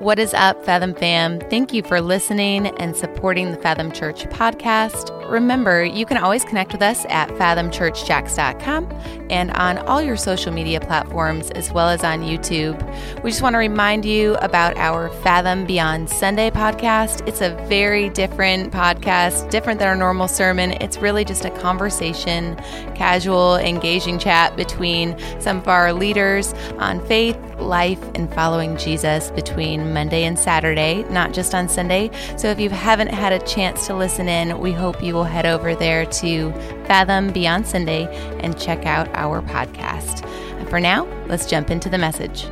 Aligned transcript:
What 0.00 0.18
is 0.18 0.34
up, 0.34 0.64
Fathom 0.64 0.92
fam? 0.94 1.38
Thank 1.38 1.72
you 1.72 1.82
for 1.84 2.00
listening 2.00 2.66
and 2.78 2.96
supporting 2.96 3.52
the 3.52 3.56
Fathom 3.56 3.92
Church 3.92 4.24
podcast. 4.24 5.30
Remember, 5.30 5.84
you 5.84 6.04
can 6.04 6.16
always 6.16 6.44
connect 6.44 6.72
with 6.72 6.82
us 6.82 7.06
at 7.08 7.28
fathomchurchjacks.com 7.30 9.23
and 9.30 9.50
on 9.52 9.78
all 9.78 10.02
your 10.02 10.16
social 10.16 10.52
media 10.52 10.80
platforms, 10.80 11.50
as 11.52 11.70
well 11.72 11.88
as 11.88 12.04
on 12.04 12.20
YouTube. 12.20 12.80
We 13.22 13.30
just 13.30 13.42
want 13.42 13.54
to 13.54 13.58
remind 13.58 14.04
you 14.04 14.34
about 14.36 14.76
our 14.76 15.08
Fathom 15.22 15.64
Beyond 15.64 16.10
Sunday 16.10 16.50
podcast. 16.50 17.26
It's 17.26 17.40
a 17.40 17.54
very 17.68 18.10
different 18.10 18.72
podcast, 18.72 19.50
different 19.50 19.78
than 19.78 19.88
our 19.88 19.96
normal 19.96 20.28
sermon. 20.28 20.72
It's 20.80 20.98
really 20.98 21.24
just 21.24 21.44
a 21.44 21.50
conversation, 21.50 22.56
casual, 22.94 23.56
engaging 23.56 24.18
chat 24.18 24.56
between 24.56 25.18
some 25.40 25.58
of 25.58 25.68
our 25.68 25.92
leaders 25.92 26.52
on 26.78 27.04
faith, 27.06 27.38
life, 27.58 28.02
and 28.14 28.32
following 28.34 28.76
Jesus 28.76 29.30
between 29.30 29.92
Monday 29.92 30.24
and 30.24 30.38
Saturday, 30.38 31.04
not 31.10 31.32
just 31.32 31.54
on 31.54 31.68
Sunday. 31.68 32.10
So 32.36 32.48
if 32.48 32.58
you 32.58 32.70
haven't 32.70 33.08
had 33.08 33.32
a 33.32 33.38
chance 33.46 33.86
to 33.86 33.94
listen 33.94 34.28
in, 34.28 34.58
we 34.58 34.72
hope 34.72 35.02
you 35.02 35.14
will 35.14 35.24
head 35.24 35.46
over 35.46 35.74
there 35.74 36.04
to 36.06 36.52
Fathom 36.86 37.32
Beyond 37.32 37.66
Sunday 37.66 38.06
and 38.40 38.58
check 38.58 38.86
out 38.86 39.08
our 39.14 39.42
podcast. 39.42 40.28
For 40.68 40.80
now, 40.80 41.06
let's 41.26 41.46
jump 41.46 41.70
into 41.70 41.88
the 41.88 41.98
message. 41.98 42.46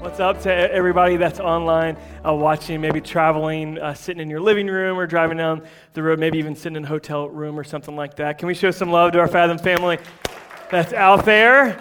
What's 0.00 0.18
up 0.18 0.40
to 0.42 0.50
everybody 0.50 1.16
that's 1.16 1.40
online 1.40 1.96
uh, 2.26 2.34
watching, 2.34 2.80
maybe 2.80 3.00
traveling, 3.00 3.78
uh, 3.78 3.94
sitting 3.94 4.20
in 4.20 4.30
your 4.30 4.40
living 4.40 4.66
room 4.66 4.98
or 4.98 5.06
driving 5.06 5.36
down 5.36 5.62
the 5.92 6.02
road, 6.02 6.18
maybe 6.18 6.38
even 6.38 6.56
sitting 6.56 6.76
in 6.76 6.84
a 6.84 6.88
hotel 6.88 7.28
room 7.28 7.58
or 7.58 7.64
something 7.64 7.94
like 7.94 8.16
that? 8.16 8.38
Can 8.38 8.48
we 8.48 8.54
show 8.54 8.70
some 8.70 8.90
love 8.90 9.12
to 9.12 9.20
our 9.20 9.28
Fathom 9.28 9.58
family 9.58 9.98
that's 10.70 10.92
out 10.92 11.24
there? 11.24 11.78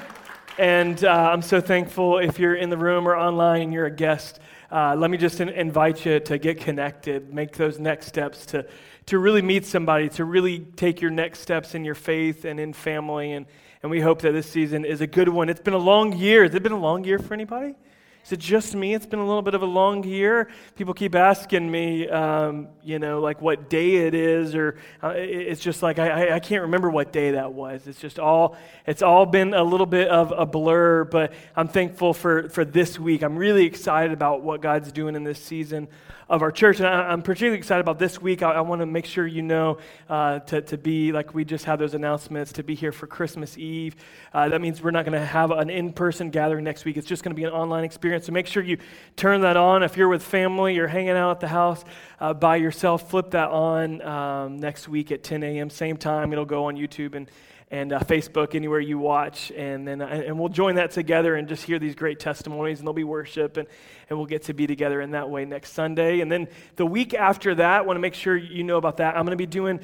And 0.58 1.04
uh, 1.06 1.32
I'm 1.32 1.42
so 1.42 1.62
thankful 1.62 2.20
if 2.20 2.38
you're 2.38 2.56
in 2.56 2.70
the 2.70 2.78
room 2.78 3.08
or 3.08 3.16
online 3.16 3.62
and 3.62 3.74
you're 3.74 3.86
a 3.86 3.92
guest. 3.92 4.40
Uh, 4.72 4.96
let 4.96 5.10
me 5.10 5.18
just 5.18 5.40
in- 5.42 5.50
invite 5.50 6.06
you 6.06 6.20
to 6.20 6.38
get 6.38 6.60
connected, 6.60 7.34
make 7.34 7.58
those 7.58 7.80
next 7.80 8.06
steps 8.06 8.46
to, 8.46 8.66
to 9.08 9.18
really 9.18 9.42
meet 9.42 9.66
somebody, 9.66 10.10
to 10.10 10.24
really 10.24 10.60
take 10.60 11.02
your 11.02 11.10
next 11.10 11.40
steps 11.40 11.74
in 11.74 11.84
your 11.84 11.96
faith 11.96 12.46
and 12.46 12.60
in 12.60 12.74
family. 12.74 13.32
And, 13.32 13.48
and 13.82 13.90
we 13.90 14.00
hope 14.00 14.22
that 14.22 14.32
this 14.32 14.48
season 14.48 14.86
is 14.86 15.02
a 15.02 15.08
good 15.08 15.30
one. 15.30 15.50
It's 15.50 15.62
been 15.62 15.74
a 15.74 15.78
long 15.78 16.16
year. 16.16 16.44
Has 16.44 16.54
it 16.54 16.62
been 16.62 16.72
a 16.72 16.80
long 16.80 17.04
year 17.04 17.18
for 17.18 17.34
anybody? 17.34 17.76
Is 18.26 18.34
it 18.34 18.40
just 18.40 18.76
me? 18.76 18.94
It's 18.94 19.06
been 19.06 19.20
a 19.20 19.26
little 19.26 19.42
bit 19.42 19.56
of 19.56 19.64
a 19.64 19.66
long 19.66 20.04
year. 20.04 20.50
People 20.76 20.94
keep 20.94 21.16
asking 21.16 21.70
me, 21.72 22.08
um, 22.10 22.68
you 22.84 23.00
know, 23.00 23.22
like 23.22 23.42
what 23.42 23.70
day 23.70 23.96
it 24.08 24.14
is, 24.14 24.54
or 24.54 24.78
uh, 25.02 25.14
it's 25.16 25.62
just 25.62 25.82
like 25.82 25.98
I, 25.98 26.36
I 26.36 26.40
can't 26.40 26.64
remember 26.64 26.90
what 26.90 27.12
day 27.12 27.32
that 27.32 27.54
was. 27.54 27.88
It's 27.88 28.00
just 28.00 28.20
all 28.20 28.56
it's 28.86 29.02
all 29.02 29.26
been 29.26 29.54
a 29.54 29.64
little 29.64 29.88
bit 29.88 30.10
of 30.10 30.32
a 30.36 30.46
blur. 30.46 31.06
But 31.06 31.34
I'm 31.56 31.68
thankful 31.68 32.14
for 32.14 32.50
for 32.50 32.64
this 32.64 33.00
week. 33.00 33.24
I'm 33.24 33.38
really 33.38 33.66
excited 33.66 34.12
about 34.12 34.44
what 34.44 34.62
God's 34.62 34.92
doing 34.92 35.16
in 35.16 35.24
this 35.24 35.42
season 35.42 35.88
of 36.30 36.44
our 36.44 36.52
church. 36.52 36.78
And 36.80 36.88
I, 36.88 37.12
am 37.12 37.24
particularly 37.24 37.58
excited 37.58 37.82
about 37.82 37.98
this 37.98 38.22
week. 38.22 38.44
I, 38.44 38.52
I 38.52 38.62
want 38.62 38.82
to 38.82 38.86
make 38.86 39.06
sure 39.06 39.26
you 39.26 39.42
know 39.42 39.80
uh, 40.08 40.40
to, 40.40 40.62
to 40.62 40.78
be, 40.78 41.12
like 41.12 41.34
we 41.34 41.44
just 41.44 41.66
had 41.66 41.80
those 41.80 41.96
announcements, 41.96 42.54
to 42.54 42.64
be 42.64 42.76
here 42.76 42.92
for 42.92 43.08
Christmas 43.08 43.58
Eve. 43.58 43.96
Uh, 44.34 44.50
that 44.50 44.62
means 44.62 44.82
we're 44.82 44.92
not 44.92 45.06
going 45.06 45.20
to 45.20 45.26
have 45.26 45.52
an 45.52 45.70
in 45.70 45.92
person 45.92 46.30
gathering 46.30 46.64
next 46.64 46.86
week. 46.86 46.98
It's 46.98 47.08
just 47.08 47.24
going 47.24 47.32
to 47.32 47.40
be 47.40 47.46
an 47.46 47.52
online 47.52 47.84
experience. 47.84 48.28
So 48.28 48.32
make 48.32 48.46
sure 48.46 48.62
you 48.62 48.78
turn 49.16 49.42
that 49.42 49.58
on. 49.58 49.82
If 49.82 49.98
you're 49.98 50.08
with 50.08 50.24
family, 50.24 50.76
you're 50.76 50.88
hanging 50.88 51.10
out 51.12 51.32
at 51.32 51.40
the 51.40 51.48
house 51.48 51.84
uh, 52.20 52.34
by 52.34 52.58
yourself, 52.58 53.10
flip 53.10 53.32
that 53.32 53.50
on 53.50 54.02
um, 54.04 54.58
next 54.60 54.88
week 54.88 55.12
at 55.12 55.24
10 55.24 55.42
a.m., 55.44 55.70
same 55.70 55.98
time. 55.98 56.32
It'll 56.32 56.46
go 56.46 56.66
on 56.66 56.76
YouTube 56.76 57.16
and 57.16 57.30
and 57.72 57.94
uh, 57.94 58.00
Facebook, 58.00 58.56
anywhere 58.56 58.80
you 58.80 58.98
watch. 58.98 59.52
And 59.56 59.88
then 59.88 60.02
uh, 60.02 60.08
and 60.08 60.40
we'll 60.40 60.50
join 60.50 60.76
that 60.76 60.92
together 60.92 61.36
and 61.36 61.48
just 61.48 61.64
hear 61.64 61.80
these 61.80 61.96
great 61.96 62.20
testimonies, 62.20 62.80
and 62.80 62.88
there'll 62.88 62.94
be 62.94 63.04
worship, 63.04 63.58
and, 63.58 63.68
and 64.10 64.18
we'll 64.18 64.28
get 64.28 64.44
to 64.44 64.54
be 64.54 64.68
together 64.68 65.02
in 65.02 65.12
that 65.12 65.30
way 65.30 65.46
next 65.46 65.74
Sunday. 65.74 66.22
And 66.22 66.32
then 66.32 66.48
the 66.76 66.86
week 66.86 67.14
after 67.14 67.56
that, 67.56 67.80
I 67.80 67.82
want 67.82 67.98
to 67.98 68.02
make 68.02 68.16
sure 68.16 68.36
you 68.36 68.64
know 68.64 68.78
about 68.78 68.98
that. 68.98 69.16
I'm 69.16 69.26
going 69.26 69.38
to 69.38 69.38
be 69.38 69.46
doing. 69.46 69.80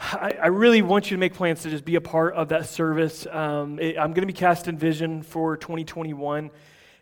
I, 0.00 0.34
I, 0.40 0.46
really 0.46 0.80
want 0.80 1.10
you 1.10 1.16
to 1.16 1.20
make 1.20 1.34
plans 1.34 1.62
to 1.62 1.70
just 1.70 1.84
be 1.84 1.96
a 1.96 2.00
part 2.00 2.34
of 2.34 2.50
that 2.50 2.66
service. 2.66 3.26
Um, 3.26 3.80
it, 3.80 3.98
I'm 3.98 4.12
going 4.12 4.22
to 4.22 4.26
be 4.26 4.32
casting 4.32 4.78
vision 4.78 5.22
for 5.22 5.56
2021. 5.56 6.52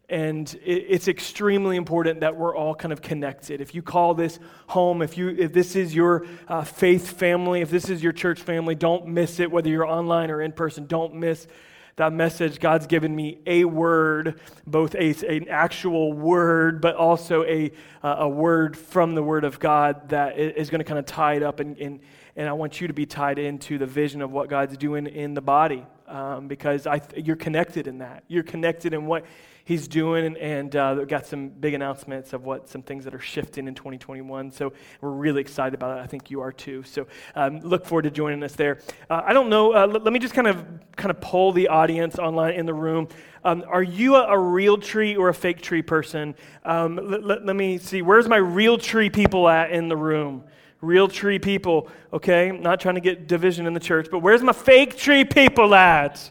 And 0.08 0.56
it's 0.64 1.08
extremely 1.08 1.76
important 1.76 2.20
that 2.20 2.36
we're 2.36 2.54
all 2.54 2.76
kind 2.76 2.92
of 2.92 3.02
connected. 3.02 3.60
If 3.60 3.74
you 3.74 3.82
call 3.82 4.14
this 4.14 4.38
home, 4.68 5.02
if, 5.02 5.18
you, 5.18 5.30
if 5.30 5.52
this 5.52 5.74
is 5.74 5.94
your 5.94 6.26
uh, 6.46 6.62
faith 6.62 7.10
family, 7.10 7.60
if 7.60 7.70
this 7.70 7.90
is 7.90 8.04
your 8.04 8.12
church 8.12 8.40
family, 8.40 8.76
don't 8.76 9.08
miss 9.08 9.40
it, 9.40 9.50
whether 9.50 9.68
you're 9.68 9.86
online 9.86 10.30
or 10.30 10.40
in 10.40 10.52
person. 10.52 10.86
Don't 10.86 11.14
miss 11.14 11.48
that 11.96 12.12
message. 12.12 12.60
God's 12.60 12.86
given 12.86 13.16
me 13.16 13.38
a 13.46 13.64
word, 13.64 14.38
both 14.66 14.94
a, 14.94 15.14
an 15.28 15.48
actual 15.48 16.12
word, 16.12 16.80
but 16.80 16.94
also 16.94 17.42
a, 17.44 17.72
uh, 18.02 18.16
a 18.20 18.28
word 18.28 18.76
from 18.76 19.14
the 19.16 19.22
Word 19.22 19.44
of 19.44 19.58
God 19.58 20.10
that 20.10 20.38
is 20.38 20.70
going 20.70 20.80
to 20.80 20.84
kind 20.84 20.98
of 20.98 21.06
tie 21.06 21.34
it 21.34 21.42
up. 21.42 21.58
And, 21.58 21.76
and, 21.78 22.00
and 22.36 22.48
I 22.48 22.52
want 22.52 22.80
you 22.80 22.86
to 22.86 22.94
be 22.94 23.06
tied 23.06 23.38
into 23.38 23.78
the 23.78 23.86
vision 23.86 24.22
of 24.22 24.30
what 24.30 24.48
God's 24.48 24.76
doing 24.76 25.06
in 25.06 25.34
the 25.34 25.40
body 25.40 25.84
um, 26.06 26.48
because 26.48 26.86
I, 26.86 27.00
you're 27.16 27.34
connected 27.34 27.86
in 27.86 27.98
that. 27.98 28.24
You're 28.28 28.42
connected 28.42 28.92
in 28.92 29.06
what 29.06 29.24
he's 29.66 29.88
doing, 29.88 30.36
and 30.36 30.74
uh, 30.76 31.04
got 31.04 31.26
some 31.26 31.48
big 31.48 31.74
announcements 31.74 32.32
of 32.32 32.44
what 32.44 32.68
some 32.68 32.82
things 32.82 33.04
that 33.04 33.14
are 33.14 33.20
shifting 33.20 33.66
in 33.66 33.74
2021. 33.74 34.52
So 34.52 34.72
we're 35.00 35.10
really 35.10 35.40
excited 35.40 35.74
about 35.74 35.98
it. 35.98 36.02
I 36.02 36.06
think 36.06 36.30
you 36.30 36.40
are 36.40 36.52
too. 36.52 36.84
So 36.84 37.06
um, 37.34 37.58
look 37.60 37.84
forward 37.84 38.02
to 38.02 38.10
joining 38.10 38.42
us 38.44 38.52
there. 38.52 38.78
Uh, 39.10 39.22
I 39.26 39.32
don't 39.32 39.50
know. 39.50 39.74
Uh, 39.74 39.86
let, 39.88 40.04
let, 40.04 40.12
me 40.12 40.20
just 40.20 40.34
kind 40.34 40.46
of 40.46 40.64
kind 40.96 41.10
of 41.10 41.20
poll 41.20 41.52
the 41.52 41.68
audience 41.68 42.18
online 42.18 42.54
in 42.54 42.64
the 42.64 42.72
room. 42.72 43.08
Um, 43.44 43.64
are 43.68 43.82
you 43.82 44.14
a, 44.14 44.28
a, 44.28 44.38
real 44.38 44.78
tree 44.78 45.16
or 45.16 45.28
a 45.28 45.34
fake 45.34 45.60
tree 45.60 45.82
person? 45.82 46.34
Um, 46.64 46.96
let, 46.96 47.24
let, 47.24 47.44
let 47.44 47.56
me 47.56 47.78
see. 47.78 48.02
Where's 48.02 48.28
my 48.28 48.36
real 48.36 48.78
tree 48.78 49.10
people 49.10 49.48
at 49.48 49.72
in 49.72 49.88
the 49.88 49.96
room? 49.96 50.44
real 50.82 51.08
tree 51.08 51.38
people, 51.38 51.88
okay? 52.12 52.52
not 52.52 52.78
trying 52.78 52.94
to 52.94 53.00
get 53.00 53.26
division 53.26 53.66
in 53.66 53.72
the 53.72 53.80
church, 53.80 54.08
but 54.10 54.18
where's 54.20 54.42
my 54.42 54.52
fake 54.52 54.96
tree 54.96 55.24
people 55.24 55.74
at? 55.74 56.30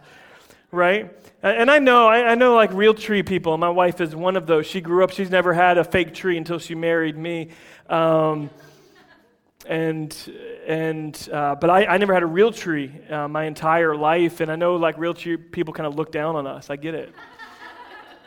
Right? 0.72 1.12
And 1.46 1.70
I 1.70 1.78
know, 1.78 2.08
I 2.08 2.34
know 2.34 2.56
like 2.56 2.74
real 2.74 2.96
tree 2.96 3.22
people. 3.22 3.56
My 3.60 3.70
wife 3.70 4.02
is 4.02 4.16
one 4.16 4.36
of 4.36 4.48
those. 4.48 4.66
She 4.66 4.82
grew 4.82 5.04
up, 5.04 5.12
she's 5.12 5.30
never 5.30 5.54
had 5.54 5.78
a 5.78 5.84
fake 5.84 6.16
tree 6.16 6.40
until 6.40 6.58
she 6.58 6.74
married 6.74 7.16
me. 7.16 7.50
Um, 7.88 8.50
and, 9.68 10.18
and 10.66 11.30
uh, 11.32 11.54
but 11.54 11.70
I, 11.70 11.86
I 11.86 11.98
never 11.98 12.16
had 12.16 12.24
a 12.24 12.26
real 12.26 12.52
tree 12.52 12.92
uh, 13.12 13.28
my 13.28 13.44
entire 13.44 13.96
life. 13.96 14.40
And 14.40 14.52
I 14.52 14.56
know 14.56 14.78
like 14.78 14.98
real 14.98 15.14
tree 15.14 15.38
people 15.38 15.72
kind 15.72 15.86
of 15.86 15.94
look 15.94 16.12
down 16.12 16.36
on 16.36 16.48
us. 16.48 16.72
I 16.72 16.78
get 16.78 16.96
it. 16.96 17.14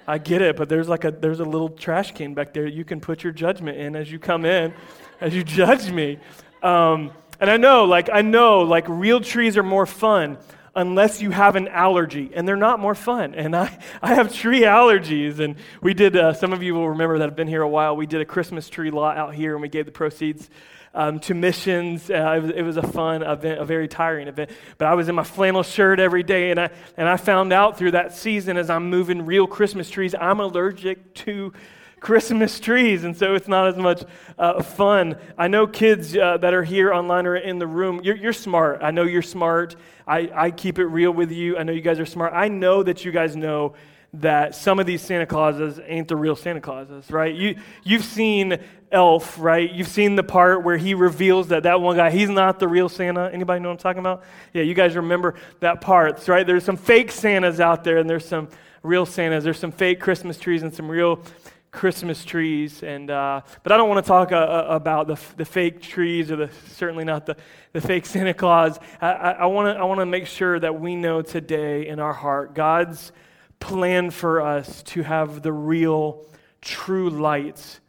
I 0.07 0.19
get 0.19 0.41
it, 0.41 0.57
but 0.57 0.69
there's 0.69 0.89
like 0.89 1.03
a, 1.03 1.11
there's 1.11 1.41
a 1.41 1.45
little 1.45 1.71
trash 1.71 2.13
can 2.13 2.35
back 2.35 2.55
there 2.55 2.69
you 2.69 2.85
can 2.85 3.01
put 3.01 3.25
your 3.25 3.33
judgment 3.33 3.79
in 3.79 3.97
as 3.97 4.13
you 4.13 4.21
come 4.21 4.45
in, 4.45 4.73
as 5.21 5.35
you 5.35 5.43
judge 5.43 5.91
me. 5.91 6.21
Um, 6.63 7.11
and 7.41 7.51
I 7.51 7.57
know, 7.57 7.85
like, 7.85 8.11
I 8.13 8.23
know, 8.23 8.61
like, 8.61 8.85
real 8.89 9.21
trees 9.21 9.57
are 9.57 9.63
more 9.65 9.87
fun 9.87 10.39
unless 10.79 11.21
you 11.21 11.33
have 11.33 11.57
an 11.57 11.67
allergy, 11.67 12.31
and 12.33 12.47
they're 12.47 12.57
not 12.57 12.79
more 12.79 12.95
fun. 12.95 13.35
And 13.35 13.55
I, 13.55 13.77
I 14.01 14.15
have 14.15 14.33
tree 14.33 14.61
allergies, 14.61 15.41
and 15.41 15.57
we 15.83 15.93
did, 15.93 16.17
uh, 16.17 16.33
some 16.33 16.53
of 16.53 16.63
you 16.63 16.73
will 16.73 16.91
remember 16.91 17.19
that 17.19 17.25
have 17.25 17.37
been 17.37 17.49
here 17.49 17.63
a 17.63 17.69
while, 17.69 17.97
we 17.97 18.07
did 18.07 18.21
a 18.21 18.25
Christmas 18.25 18.69
tree 18.69 18.93
lot 18.93 19.19
out 19.19 19.35
here, 19.35 19.55
and 19.55 19.61
we 19.61 19.69
gave 19.69 19.87
the 19.87 19.93
proceeds 19.93 20.49
um, 20.95 21.19
to 21.21 21.35
missions. 21.35 22.09
Uh, 22.09 22.35
it, 22.37 22.43
was, 22.43 22.51
it, 22.53 22.63
was, 22.63 22.77
a 22.77 22.87
fun 22.87 23.25
event, 23.25 23.61
a 23.61 23.65
very 23.65 23.89
tiring 23.89 24.29
event. 24.29 24.51
But 24.79 24.87
I 24.87 24.95
was 24.95 25.09
in 25.09 25.17
my 25.17 25.25
flannel 25.25 25.65
shirt 25.65 25.99
every 25.99 26.23
day, 26.23 26.53
and 26.53 26.61
I, 26.61 26.71
and 26.97 27.09
I 27.09 27.17
found 27.17 27.53
out 27.53 27.77
through 27.77 27.91
that 27.91 28.15
season 28.15 28.57
as 28.57 28.71
I'm 28.71 28.89
moving 28.89 29.27
real 29.27 29.49
Christmas 29.49 29.91
trees, 29.91 30.15
I'm 30.15 30.39
allergic 30.39 31.13
to 31.27 31.53
Christmas 32.01 32.61
trees, 32.61 33.05
and 33.05 33.17
so 33.17 33.35
it's 33.35 33.49
not 33.49 33.69
as 33.69 33.77
much 33.77 34.05
uh, 34.39 34.63
fun. 34.63 35.17
I 35.37 35.49
know 35.49 35.67
kids 35.67 36.17
uh, 36.17 36.39
that 36.39 36.55
are 36.55 36.65
here 36.65 36.93
online 36.93 37.27
or 37.27 37.37
in 37.37 37.59
the 37.59 37.67
room, 37.67 38.01
you're, 38.03 38.17
you're 38.17 38.33
smart. 38.33 38.81
I 38.83 38.91
know 38.91 39.05
you're 39.05 39.23
smart. 39.23 39.77
I, 40.07 40.31
I 40.35 40.51
keep 40.51 40.79
it 40.79 40.87
real 40.87 41.11
with 41.11 41.33
you. 41.33 41.59
I 41.59 41.63
know 41.63 41.73
you 41.73 41.81
guys 41.81 41.99
are 41.99 42.07
smart. 42.07 42.33
I 42.35 42.49
know 42.49 42.83
that 42.83 43.05
you 43.05 43.13
guys 43.13 43.37
know 43.37 43.75
that 44.15 44.55
some 44.55 44.79
of 44.79 44.87
these 44.87 45.03
Santa 45.03 45.27
Clauses 45.27 45.79
ain't 45.87 46.09
the 46.09 46.17
real 46.17 46.35
Santa 46.35 46.61
Clauses, 46.61 47.11
right? 47.11 47.35
You, 47.35 47.57
you've 47.85 48.05
seen 48.05 48.59
Elf, 48.91 49.39
right? 49.39 49.71
You've 49.71 49.89
seen 49.89 50.17
the 50.17 50.23
part 50.23 50.65
where 50.65 50.79
he 50.79 50.95
reveals 50.95 51.49
that 51.49 51.65
that 51.65 51.81
one 51.83 51.97
guy, 51.97 52.11
he's 52.11 52.31
not 52.31 52.59
the 52.59 52.69
real 52.69 52.89
Santa. 52.89 53.31
Anybody 53.31 53.61
know 53.61 53.69
what 53.69 53.75
I'm 53.75 53.79
talking 53.79 54.01
about? 54.01 54.25
Yeah, 54.55 54.63
you 54.63 54.73
guys 54.73 54.97
remember 54.97 55.35
that 55.61 55.83
part, 55.83 56.27
right? 56.27 56.47
There's 56.47 56.65
some 56.65 56.79
fake 56.79 57.11
Santas 57.11 57.61
out 57.61 57.85
there, 57.85 57.99
and 57.99 58.09
there's 58.09 58.25
some 58.25 58.49
real 58.83 59.05
Santas. 59.05 59.45
There's 59.45 59.59
some 59.59 59.73
fake 59.73 60.01
Christmas 60.01 60.39
trees 60.39 60.63
and 60.63 60.73
some 60.73 60.89
real 60.91 61.21
Christmas 61.71 62.25
trees. 62.25 62.83
And, 62.83 63.11
uh, 63.11 63.43
but 63.63 63.73
I 63.73 63.77
don't 63.77 63.89
want 63.89 64.05
to 64.05 64.09
talk 64.09 64.33
uh, 64.33 64.37
uh 64.37 64.67
about 64.71 65.07
the, 65.07 65.21
the 65.37 65.45
fake 65.45 65.83
trees 65.83 66.31
or 66.31 66.37
the, 66.37 66.51
certainly 66.69 67.05
not 67.05 67.27
the, 67.27 67.37
the 67.73 67.81
fake 67.81 68.07
Santa 68.15 68.35
Claus. 68.35 68.79
I, 69.01 69.11
I, 69.13 69.31
I 69.33 69.45
want 69.47 70.01
to 70.01 70.07
make 70.07 70.27
sure 70.27 70.59
that 70.59 70.81
we 70.81 70.97
know 70.97 71.23
today 71.23 71.87
in 71.87 72.01
our 72.01 72.13
heart 72.13 72.55
God's 72.55 73.13
plan 73.61 74.11
for 74.11 74.41
us 74.41 74.83
to 74.85 75.03
have 75.03 75.43
the 75.43 75.53
real, 75.53 76.25
true 76.61 77.11
light 77.11 77.81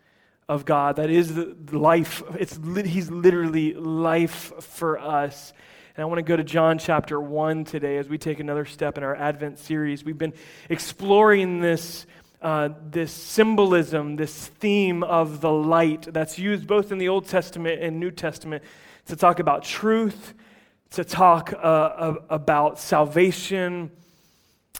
of 0.47 0.65
God. 0.65 0.95
That 0.97 1.09
is 1.09 1.35
the 1.35 1.55
life. 1.71 2.23
It's, 2.37 2.59
he's 2.85 3.11
literally 3.11 3.73
life 3.75 4.51
for 4.59 4.99
us. 4.99 5.53
And 5.95 6.03
I 6.03 6.05
want 6.05 6.19
to 6.19 6.23
go 6.23 6.35
to 6.35 6.43
John 6.43 6.79
chapter 6.79 7.19
1 7.19 7.65
today 7.65 7.97
as 7.97 8.09
we 8.09 8.17
take 8.17 8.39
another 8.39 8.65
step 8.65 8.97
in 8.97 9.03
our 9.03 9.15
Advent 9.15 9.59
series. 9.59 10.03
We've 10.03 10.17
been 10.17 10.33
exploring 10.69 11.59
this, 11.59 12.07
uh, 12.41 12.69
this 12.89 13.12
symbolism, 13.12 14.15
this 14.15 14.47
theme 14.47 15.03
of 15.03 15.41
the 15.41 15.51
light 15.51 16.07
that's 16.13 16.39
used 16.39 16.68
both 16.68 16.91
in 16.91 16.97
the 16.97 17.09
Old 17.09 17.27
Testament 17.27 17.81
and 17.81 18.00
New 18.00 18.12
Testament 18.12 18.63
to 19.07 19.15
talk 19.15 19.39
about 19.39 19.63
truth, 19.63 20.33
to 20.91 21.03
talk 21.03 21.53
uh, 21.53 22.15
about 22.30 22.80
salvation, 22.80 23.91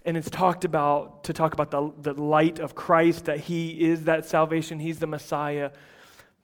and 0.06 0.16
it's 0.16 0.30
talked 0.30 0.64
about 0.64 1.26
to 1.26 1.34
talk 1.34 1.54
about 1.54 1.72
the, 1.72 2.14
the 2.14 2.22
light 2.22 2.60
of 2.60 2.76
Christ, 2.76 3.26
that 3.26 3.42
He 3.42 3.90
is 3.90 4.06
that 4.06 4.26
salvation, 4.26 4.80
He's 4.80 5.00
the 5.00 5.08
Messiah, 5.08 5.72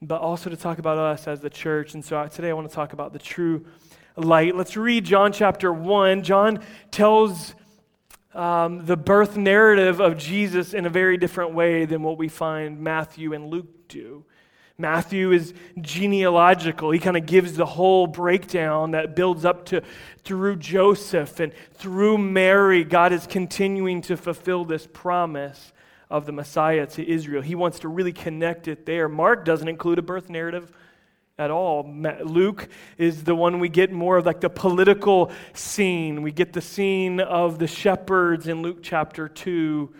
but 0.01 0.19
also 0.19 0.49
to 0.49 0.57
talk 0.57 0.79
about 0.79 0.97
us 0.97 1.27
as 1.27 1.39
the 1.39 1.49
church. 1.49 1.93
And 1.93 2.03
so 2.03 2.27
today 2.27 2.49
I 2.49 2.53
want 2.53 2.69
to 2.69 2.75
talk 2.75 2.91
about 2.91 3.13
the 3.13 3.19
true 3.19 3.65
light. 4.17 4.55
Let's 4.55 4.75
read 4.75 5.05
John 5.05 5.31
chapter 5.31 5.71
1. 5.71 6.23
John 6.23 6.59
tells 6.91 7.55
um, 8.35 8.85
the 8.85 8.97
birth 8.97 9.37
narrative 9.37 10.01
of 10.01 10.17
Jesus 10.17 10.73
in 10.73 10.85
a 10.85 10.89
very 10.89 11.17
different 11.17 11.53
way 11.53 11.85
than 11.85 12.03
what 12.03 12.17
we 12.17 12.27
find 12.27 12.79
Matthew 12.79 13.33
and 13.33 13.47
Luke 13.47 13.87
do. 13.87 14.25
Matthew 14.77 15.31
is 15.31 15.53
genealogical. 15.79 16.91
He 16.91 16.99
kind 16.99 17.15
of 17.15 17.25
gives 17.25 17.53
the 17.53 17.65
whole 17.65 18.07
breakdown 18.07 18.91
that 18.91 19.15
builds 19.15 19.45
up 19.45 19.65
to 19.67 19.81
through 20.25 20.57
Joseph 20.57 21.39
and 21.39 21.53
through 21.75 22.17
Mary, 22.17 22.83
God 22.83 23.13
is 23.13 23.25
continuing 23.25 24.01
to 24.03 24.17
fulfill 24.17 24.65
this 24.65 24.85
promise 24.91 25.71
of 26.09 26.25
the 26.25 26.33
Messiah 26.33 26.85
to 26.87 27.09
Israel. 27.09 27.41
He 27.41 27.55
wants 27.55 27.79
to 27.79 27.87
really 27.87 28.11
connect 28.11 28.67
it 28.67 28.85
there. 28.85 29.07
Mark 29.07 29.45
doesn't 29.45 29.67
include 29.67 29.97
a 29.97 30.01
birth 30.01 30.29
narrative 30.29 30.71
at 31.37 31.51
all. 31.51 31.85
Luke 32.23 32.69
is 32.97 33.25
the 33.25 33.35
one 33.35 33.59
we 33.59 33.67
get 33.67 33.91
more 33.91 34.17
of 34.17 34.25
like 34.25 34.39
the 34.39 34.49
political 34.49 35.31
scene. 35.53 36.21
We 36.21 36.31
get 36.31 36.53
the 36.53 36.61
scene 36.61 37.19
of 37.19 37.59
the 37.59 37.67
shepherds 37.67 38.47
in 38.47 38.61
Luke 38.61 38.79
chapter 38.81 39.27
2. 39.27 39.93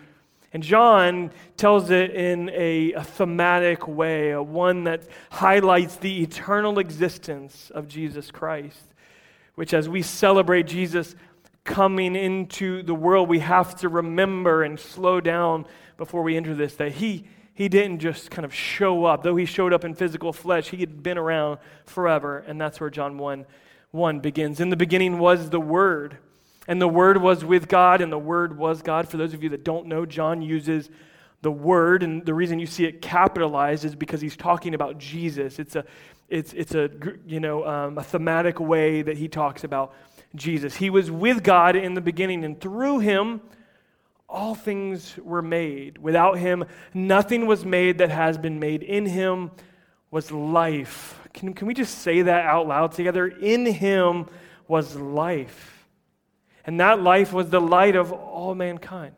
And 0.54 0.62
John 0.62 1.30
tells 1.58 1.90
it 1.90 2.12
in 2.12 2.48
a, 2.54 2.94
a 2.94 3.04
thematic 3.04 3.86
way, 3.86 4.30
a 4.30 4.42
one 4.42 4.84
that 4.84 5.02
highlights 5.30 5.96
the 5.96 6.22
eternal 6.22 6.78
existence 6.78 7.70
of 7.74 7.86
Jesus 7.86 8.30
Christ, 8.30 8.94
which 9.56 9.74
as 9.74 9.90
we 9.90 10.00
celebrate 10.00 10.66
Jesus 10.66 11.14
coming 11.64 12.16
into 12.16 12.82
the 12.82 12.94
world, 12.94 13.28
we 13.28 13.40
have 13.40 13.74
to 13.80 13.90
remember 13.90 14.62
and 14.62 14.80
slow 14.80 15.20
down 15.20 15.66
before 15.98 16.22
we 16.22 16.36
enter 16.36 16.54
this 16.54 16.76
that 16.76 16.92
he 16.92 17.26
he 17.56 17.70
didn't 17.70 18.00
just 18.00 18.30
kind 18.30 18.44
of 18.44 18.54
show 18.54 19.06
up. 19.06 19.22
Though 19.22 19.34
he 19.34 19.46
showed 19.46 19.72
up 19.72 19.82
in 19.82 19.94
physical 19.94 20.30
flesh, 20.34 20.68
he 20.68 20.76
had 20.76 21.02
been 21.02 21.16
around 21.16 21.58
forever. 21.86 22.44
And 22.46 22.60
that's 22.60 22.78
where 22.78 22.90
John 22.90 23.16
1 23.16 23.46
1 23.92 24.20
begins. 24.20 24.60
In 24.60 24.68
the 24.68 24.76
beginning 24.76 25.18
was 25.18 25.48
the 25.48 25.58
Word, 25.58 26.18
and 26.68 26.82
the 26.82 26.88
Word 26.88 27.16
was 27.16 27.46
with 27.46 27.66
God, 27.66 28.02
and 28.02 28.12
the 28.12 28.18
Word 28.18 28.58
was 28.58 28.82
God. 28.82 29.08
For 29.08 29.16
those 29.16 29.32
of 29.32 29.42
you 29.42 29.48
that 29.48 29.64
don't 29.64 29.86
know, 29.86 30.04
John 30.04 30.42
uses 30.42 30.90
the 31.40 31.50
Word, 31.50 32.02
and 32.02 32.26
the 32.26 32.34
reason 32.34 32.58
you 32.58 32.66
see 32.66 32.84
it 32.84 33.00
capitalized 33.00 33.86
is 33.86 33.94
because 33.94 34.20
he's 34.20 34.36
talking 34.36 34.74
about 34.74 34.98
Jesus. 34.98 35.58
It's 35.58 35.76
a, 35.76 35.86
it's, 36.28 36.52
it's 36.52 36.74
a, 36.74 36.90
you 37.26 37.40
know, 37.40 37.66
um, 37.66 37.96
a 37.96 38.02
thematic 38.02 38.60
way 38.60 39.00
that 39.00 39.16
he 39.16 39.28
talks 39.28 39.64
about 39.64 39.94
Jesus. 40.34 40.76
He 40.76 40.90
was 40.90 41.10
with 41.10 41.42
God 41.42 41.74
in 41.74 41.94
the 41.94 42.02
beginning, 42.02 42.44
and 42.44 42.60
through 42.60 42.98
him, 42.98 43.40
all 44.28 44.54
things 44.54 45.16
were 45.22 45.42
made. 45.42 45.98
Without 45.98 46.38
him, 46.38 46.64
nothing 46.92 47.46
was 47.46 47.64
made 47.64 47.98
that 47.98 48.10
has 48.10 48.36
been 48.36 48.58
made. 48.58 48.82
In 48.82 49.06
him 49.06 49.52
was 50.10 50.32
life. 50.32 51.20
Can, 51.32 51.54
can 51.54 51.66
we 51.66 51.74
just 51.74 51.98
say 51.98 52.22
that 52.22 52.44
out 52.44 52.66
loud 52.66 52.92
together? 52.92 53.26
In 53.26 53.66
him 53.66 54.26
was 54.66 54.96
life. 54.96 55.86
And 56.64 56.80
that 56.80 57.00
life 57.00 57.32
was 57.32 57.50
the 57.50 57.60
light 57.60 57.94
of 57.94 58.12
all 58.12 58.54
mankind. 58.54 59.14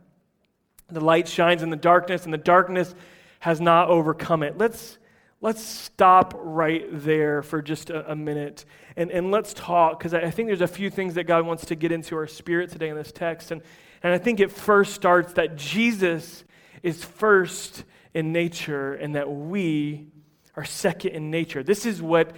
The 0.90 1.00
light 1.00 1.28
shines 1.28 1.62
in 1.62 1.70
the 1.70 1.76
darkness, 1.76 2.25
and 2.25 2.32
the 2.32 2.38
darkness 2.38 2.94
has 3.40 3.60
not 3.60 3.88
overcome 3.88 4.43
it. 4.43 4.58
Let's, 4.58 4.99
let's 5.40 5.62
stop 5.62 6.34
right 6.37 6.84
there 6.90 7.43
for 7.43 7.62
just 7.62 7.88
a, 7.88 8.12
a 8.12 8.16
minute 8.16 8.64
and, 8.96 9.10
and 9.10 9.31
let's 9.31 9.55
talk, 9.55 9.99
because 9.99 10.12
I, 10.12 10.22
I 10.22 10.31
think 10.31 10.49
there's 10.49 10.60
a 10.60 10.66
few 10.66 10.90
things 10.90 11.14
that 11.14 11.25
God 11.25 11.46
wants 11.46 11.66
to 11.66 11.76
get 11.76 11.93
into 11.93 12.16
our 12.16 12.26
spirit 12.26 12.70
today 12.70 12.88
in 12.88 12.96
this 12.96 13.12
text. 13.12 13.52
And, 13.52 13.62
and 14.03 14.12
I 14.12 14.19
think 14.19 14.41
it 14.41 14.53
first 14.53 14.95
starts 14.95 15.35
that 15.35 15.56
Jesus 15.56 16.45
is 16.83 17.05
first 17.05 17.85
in 18.15 18.33
nature 18.33 18.95
and 18.95 19.15
that 19.15 19.31
we 19.31 20.09
are 20.56 20.65
second 20.65 21.12
in 21.12 21.31
nature. 21.31 21.62
This 21.62 21.87
is 21.87 22.00
what 22.03 22.33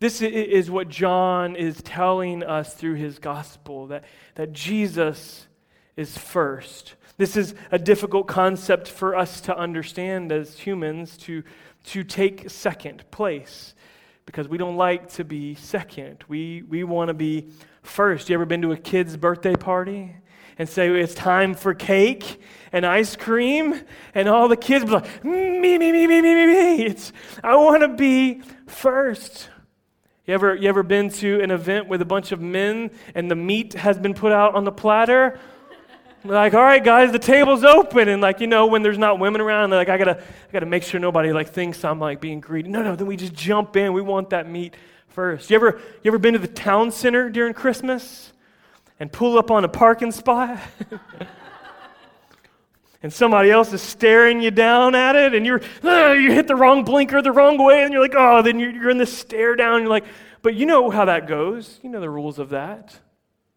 this 0.00 0.20
is 0.20 0.70
what 0.70 0.88
John 0.88 1.56
is 1.56 1.80
telling 1.80 2.42
us 2.42 2.74
through 2.74 2.96
his 2.96 3.18
gospel 3.18 3.86
that, 3.86 4.04
that 4.34 4.52
Jesus 4.52 5.46
is 5.96 6.18
first. 6.18 6.96
This 7.16 7.36
is 7.36 7.54
a 7.70 7.78
difficult 7.78 8.26
concept 8.26 8.88
for 8.88 9.16
us 9.16 9.40
to 9.42 9.56
understand 9.56 10.32
as 10.32 10.58
humans 10.58 11.16
to, 11.18 11.44
to 11.84 12.02
take 12.02 12.50
second 12.50 13.08
place 13.12 13.74
because 14.26 14.48
we 14.48 14.58
don't 14.58 14.76
like 14.76 15.08
to 15.12 15.24
be 15.24 15.54
second. 15.54 16.24
We, 16.28 16.62
we 16.62 16.82
want 16.82 17.08
to 17.08 17.14
be 17.14 17.50
first. 17.82 18.28
You 18.28 18.34
ever 18.34 18.46
been 18.46 18.62
to 18.62 18.72
a 18.72 18.76
kid's 18.76 19.16
birthday 19.16 19.54
party? 19.54 20.16
And 20.58 20.68
say 20.68 20.88
it's 20.88 21.14
time 21.14 21.54
for 21.54 21.74
cake 21.74 22.40
and 22.72 22.84
ice 22.84 23.14
cream, 23.16 23.80
and 24.14 24.28
all 24.28 24.48
the 24.48 24.56
kids 24.56 24.84
be 24.84 24.90
like, 24.90 25.24
me, 25.24 25.58
me, 25.60 25.78
me, 25.78 25.92
me, 25.92 26.06
me, 26.06 26.20
me, 26.20 26.46
me. 26.46 26.86
It's, 26.86 27.12
I 27.42 27.56
want 27.56 27.82
to 27.82 27.88
be 27.88 28.42
first. 28.66 29.48
You 30.26 30.34
ever, 30.34 30.54
you 30.54 30.68
ever 30.68 30.82
been 30.82 31.10
to 31.10 31.40
an 31.40 31.50
event 31.50 31.86
with 31.86 32.00
a 32.00 32.04
bunch 32.04 32.32
of 32.32 32.40
men 32.40 32.90
and 33.14 33.30
the 33.30 33.36
meat 33.36 33.74
has 33.74 33.98
been 33.98 34.14
put 34.14 34.32
out 34.32 34.54
on 34.54 34.64
the 34.64 34.72
platter? 34.72 35.38
like, 36.24 36.54
all 36.54 36.62
right, 36.62 36.82
guys, 36.82 37.12
the 37.12 37.18
table's 37.18 37.62
open. 37.62 38.08
And 38.08 38.22
like, 38.22 38.40
you 38.40 38.46
know, 38.46 38.66
when 38.66 38.82
there's 38.82 38.98
not 38.98 39.18
women 39.18 39.40
around, 39.40 39.70
they're 39.70 39.78
like, 39.78 39.90
I 39.90 39.98
gotta, 39.98 40.18
I 40.18 40.52
gotta 40.52 40.66
make 40.66 40.82
sure 40.82 40.98
nobody 40.98 41.32
like 41.32 41.50
thinks 41.50 41.84
I'm 41.84 42.00
like 42.00 42.20
being 42.20 42.40
greedy. 42.40 42.70
No, 42.70 42.82
no, 42.82 42.96
then 42.96 43.06
we 43.06 43.16
just 43.16 43.34
jump 43.34 43.76
in. 43.76 43.92
We 43.92 44.00
want 44.00 44.30
that 44.30 44.48
meat 44.48 44.74
first. 45.08 45.50
You 45.50 45.56
ever, 45.56 45.80
you 46.02 46.10
ever 46.10 46.18
been 46.18 46.32
to 46.32 46.38
the 46.38 46.48
town 46.48 46.90
center 46.90 47.28
during 47.28 47.52
Christmas? 47.54 48.32
And 49.00 49.12
pull 49.12 49.38
up 49.38 49.50
on 49.50 49.64
a 49.64 49.68
parking 49.68 50.12
spot. 50.12 50.58
and 53.02 53.12
somebody 53.12 53.50
else 53.50 53.72
is 53.72 53.82
staring 53.82 54.40
you 54.40 54.50
down 54.50 54.94
at 54.94 55.16
it, 55.16 55.34
and 55.34 55.44
you're, 55.44 55.60
oh, 55.82 56.12
you 56.12 56.32
hit 56.32 56.48
the 56.48 56.56
wrong 56.56 56.84
blinker 56.84 57.22
the 57.22 57.32
wrong 57.32 57.62
way, 57.62 57.82
and 57.82 57.92
you're 57.92 58.02
like, 58.02 58.14
oh, 58.16 58.42
then 58.42 58.58
you're, 58.58 58.70
you're 58.70 58.90
in 58.90 58.98
the 58.98 59.06
stare 59.06 59.56
down. 59.56 59.82
You're 59.82 59.90
like, 59.90 60.04
but 60.42 60.54
you 60.54 60.66
know 60.66 60.90
how 60.90 61.06
that 61.06 61.26
goes. 61.26 61.80
You 61.82 61.90
know 61.90 62.00
the 62.00 62.10
rules 62.10 62.38
of 62.38 62.50
that. 62.50 62.98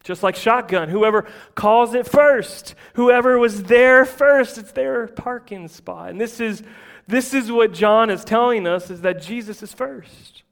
Just 0.04 0.24
like 0.24 0.38
shotgun, 0.38 0.88
whoever 0.88 1.26
calls 1.54 1.94
it 1.94 2.08
first, 2.08 2.76
whoever 2.94 3.38
was 3.38 3.64
there 3.64 4.06
first, 4.06 4.58
it's 4.58 4.72
their 4.72 5.08
parking 5.08 5.68
spot. 5.68 6.12
And 6.12 6.22
this 6.22 6.40
is, 6.40 6.64
this 7.08 7.34
is 7.34 7.52
what 7.52 7.74
John 7.74 8.10
is 8.10 8.24
telling 8.24 8.66
us 8.66 8.90
is 8.90 9.02
that 9.02 9.22
Jesus 9.22 9.62
is 9.62 9.74
first. 9.74 10.44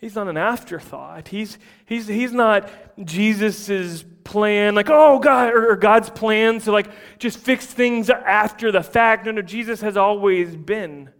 He's 0.00 0.14
not 0.14 0.28
an 0.28 0.38
afterthought. 0.38 1.28
He's, 1.28 1.58
he's, 1.84 2.06
he's 2.06 2.32
not 2.32 2.70
Jesus' 3.04 4.02
plan, 4.24 4.74
like, 4.74 4.88
oh, 4.88 5.18
God, 5.18 5.52
or, 5.52 5.76
God's 5.76 6.08
plan 6.08 6.58
to 6.60 6.72
like 6.72 6.88
just 7.18 7.38
fix 7.38 7.66
things 7.66 8.08
after 8.08 8.72
the 8.72 8.82
fact. 8.82 9.26
No, 9.26 9.32
no, 9.32 9.42
Jesus 9.42 9.82
has 9.82 9.98
always 9.98 10.56
been 10.56 11.10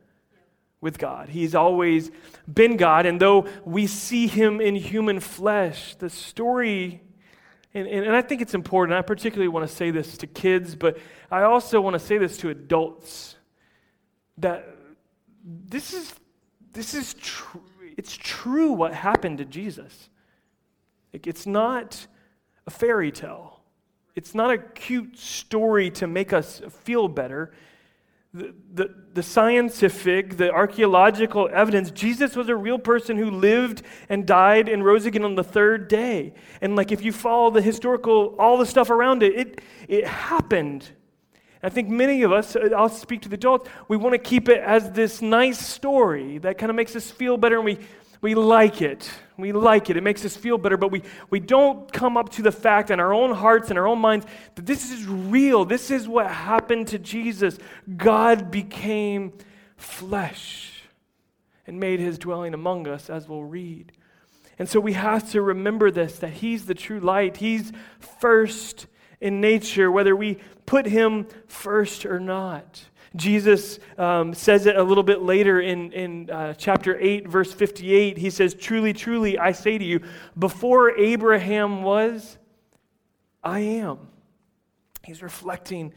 with 0.81 0.99
God. 0.99 1.29
He's 1.29 1.55
always 1.55 2.11
been 2.51 2.79
God. 2.79 3.05
And 3.05 3.21
though 3.21 3.47
we 3.67 3.87
see 3.87 4.27
him 4.27 4.63
in 4.63 4.77
human 4.77 5.21
flesh, 5.21 5.95
the 5.97 6.09
story, 6.09 7.03
and, 7.75 7.87
and, 7.87 8.07
and 8.07 8.17
I 8.17 8.23
think 8.23 8.41
it's 8.41 8.55
important, 8.55 8.97
I 8.97 9.03
particularly 9.03 9.49
want 9.49 9.69
to 9.69 9.75
say 9.75 9.91
this 9.91 10.17
to 10.19 10.27
kids, 10.27 10.75
but 10.75 10.97
I 11.31 11.43
also 11.43 11.83
want 11.83 11.95
to 11.95 12.01
say 12.01 12.17
this 12.17 12.39
to 12.39 12.49
adults 12.49 13.37
that 14.39 14.67
this 15.45 15.93
is, 15.93 16.15
this 16.73 16.95
is 16.95 17.13
true 17.13 17.61
it's 18.01 18.17
true 18.17 18.73
what 18.73 18.95
happened 18.95 19.37
to 19.37 19.45
Jesus. 19.45 20.09
It's 21.13 21.45
not 21.45 22.07
a 22.67 22.71
fairy 22.71 23.13
tale. 23.13 23.61
It's 24.15 24.35
not 24.35 24.51
a 24.51 24.57
cute 24.57 25.19
story 25.19 25.91
to 25.91 26.07
make 26.07 26.33
us 26.33 26.63
feel 26.83 27.09
better. 27.09 27.53
The, 28.33 28.55
the, 28.73 28.95
the, 29.13 29.23
scientific, 29.23 30.39
the 30.39 30.51
archaeological 30.51 31.51
evidence, 31.53 31.91
Jesus 31.91 32.35
was 32.37 32.49
a 32.49 32.57
real 32.57 32.79
person 32.79 33.19
who 33.19 33.31
lived 33.31 33.83
and 34.09 34.25
died 34.25 34.71
and 34.71 34.83
rose 34.83 35.05
again 35.05 35.23
on 35.23 35.35
the 35.35 35.45
third 35.45 35.87
day. 35.87 36.33
And 36.63 36.77
like 36.77 36.93
if 36.93 37.03
you 37.03 37.13
follow 37.13 37.51
the 37.51 37.61
historical, 37.61 38.35
all 38.39 38.57
the 38.57 38.65
stuff 38.65 38.89
around 38.89 39.23
it, 39.23 39.35
it, 39.39 39.61
it 39.89 40.07
happened. 40.07 40.89
I 41.63 41.69
think 41.69 41.89
many 41.89 42.23
of 42.23 42.33
us, 42.33 42.57
uh, 42.57 42.71
I'll 42.77 42.89
speak 42.89 43.23
to 43.23 43.29
the 43.29 43.35
adults, 43.35 43.69
we 43.89 43.97
want 43.97 44.15
to 44.15 44.19
keep 44.19 44.49
it 44.49 44.61
as 44.61 44.91
this 44.93 45.21
nice 45.21 45.59
story 45.59 46.39
that 46.39 46.59
kind 46.59 46.71
of 46.71 46.77
makes 46.77 46.97
us 46.97 47.11
feel 47.11 47.37
better 47.37 47.57
and 47.57 47.65
we, 47.65 47.79
we 48.21 48.35
like 48.35 48.83
it. 48.83 49.11
We 49.37 49.53
like 49.53 49.89
it. 49.91 49.97
It 49.97 50.03
makes 50.03 50.25
us 50.25 50.37
feel 50.37 50.59
better, 50.59 50.77
but 50.77 50.91
we, 50.91 51.03
we 51.31 51.41
don't 51.41 51.91
come 51.93 52.17
up 52.17 52.31
to 52.31 52.43
the 52.43 52.53
fact 52.53 52.91
in 52.91 53.01
our 53.01 53.13
own 53.13 53.35
hearts 53.35 53.71
and 53.71 53.79
our 53.79 53.87
own 53.87 53.99
minds 53.99 54.27
that 54.55 54.67
this 54.67 54.91
is 54.91 55.07
real. 55.07 55.65
This 55.65 55.91
is 55.91 56.07
what 56.07 56.31
happened 56.31 56.89
to 56.89 56.99
Jesus. 56.99 57.59
God 57.97 58.51
became 58.51 59.33
flesh 59.77 60.83
and 61.67 61.81
made 61.81 62.01
his 62.01 62.19
dwelling 62.19 62.53
among 62.53 62.87
us, 62.89 63.09
as 63.09 63.29
we'll 63.29 63.45
read. 63.45 63.93
And 64.59 64.69
so 64.69 64.79
we 64.79 64.93
have 64.93 65.31
to 65.31 65.41
remember 65.41 65.91
this 65.91 66.19
that 66.19 66.35
He's 66.35 66.67
the 66.67 66.75
true 66.75 67.01
light. 67.01 67.39
He's 67.39 67.73
first 68.21 68.87
in 69.21 69.41
nature, 69.41 69.91
whether 69.91 70.17
we 70.17 70.39
put 70.67 70.87
Him 70.87 71.27
first 71.47 72.07
or 72.07 72.21
not. 72.21 72.85
Jesus 73.17 73.81
um, 73.99 74.35
says 74.35 74.67
it 74.67 74.77
a 74.77 74.83
little 74.83 75.03
bit 75.03 75.21
later 75.21 75.61
in, 75.61 75.93
in 75.93 76.31
uh, 76.31 76.55
chapter 76.55 76.97
8, 76.99 77.27
verse 77.29 77.53
58. 77.53 78.17
He 78.17 78.31
says, 78.31 78.55
Truly, 78.55 78.93
truly, 78.93 79.37
I 79.37 79.53
say 79.53 79.79
to 79.79 79.85
you, 79.85 80.01
before 80.39 80.97
Abraham 80.97 81.83
was, 81.83 82.39
I 83.43 83.61
am. 83.61 83.99
He's 85.03 85.23
reflecting 85.23 85.93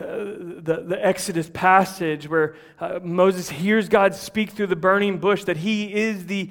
uh, 0.00 0.06
the, 0.06 0.84
the 0.86 0.98
Exodus 1.04 1.50
passage 1.52 2.28
where 2.28 2.54
uh, 2.78 3.00
Moses 3.02 3.50
hears 3.50 3.88
God 3.88 4.14
speak 4.14 4.52
through 4.52 4.68
the 4.68 4.76
burning 4.76 5.18
bush 5.18 5.44
that 5.44 5.58
he 5.58 5.92
is 5.92 6.26
the 6.26 6.50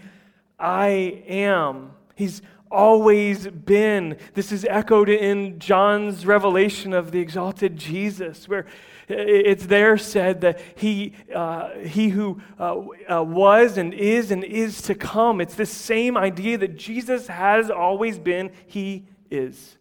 I 0.60 1.24
am. 1.28 1.92
He's 2.16 2.42
always 2.72 3.48
been. 3.48 4.18
This 4.34 4.52
is 4.52 4.66
echoed 4.70 5.10
in 5.10 5.60
John's 5.60 6.26
revelation 6.26 6.94
of 6.94 7.12
the 7.12 7.20
exalted 7.20 7.78
Jesus, 7.78 8.48
where 8.48 8.66
it's 9.08 9.66
there 9.68 9.98
said 9.98 10.42
that 10.42 10.60
he, 10.76 11.14
uh, 11.34 11.70
he 11.80 12.10
who 12.10 12.42
uh, 12.60 12.78
uh, 13.10 13.24
was 13.24 13.78
and 13.78 13.94
is 13.94 14.32
and 14.32 14.44
is 14.44 14.82
to 14.84 14.96
come. 14.96 15.40
It's 15.40 15.56
this 15.56 15.72
same 15.72 16.18
idea 16.18 16.58
that 16.58 16.76
Jesus 16.76 17.28
has 17.28 17.70
always 17.70 18.20
been, 18.20 18.52
he 18.66 19.08
is 19.32 19.78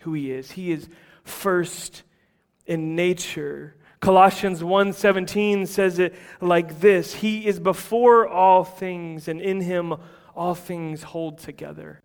who 0.00 0.14
he 0.14 0.32
is. 0.32 0.52
He 0.52 0.70
is 0.70 0.88
first 1.24 2.02
in 2.66 2.94
nature. 2.96 3.74
Colossians 4.00 4.62
1:17 4.62 5.66
says 5.66 5.98
it 5.98 6.14
like 6.40 6.80
this, 6.80 7.14
he 7.14 7.46
is 7.46 7.58
before 7.58 8.28
all 8.28 8.64
things 8.64 9.28
and 9.28 9.40
in 9.40 9.60
him 9.60 9.94
all 10.34 10.54
things 10.54 11.02
hold 11.02 11.38
together. 11.38 12.02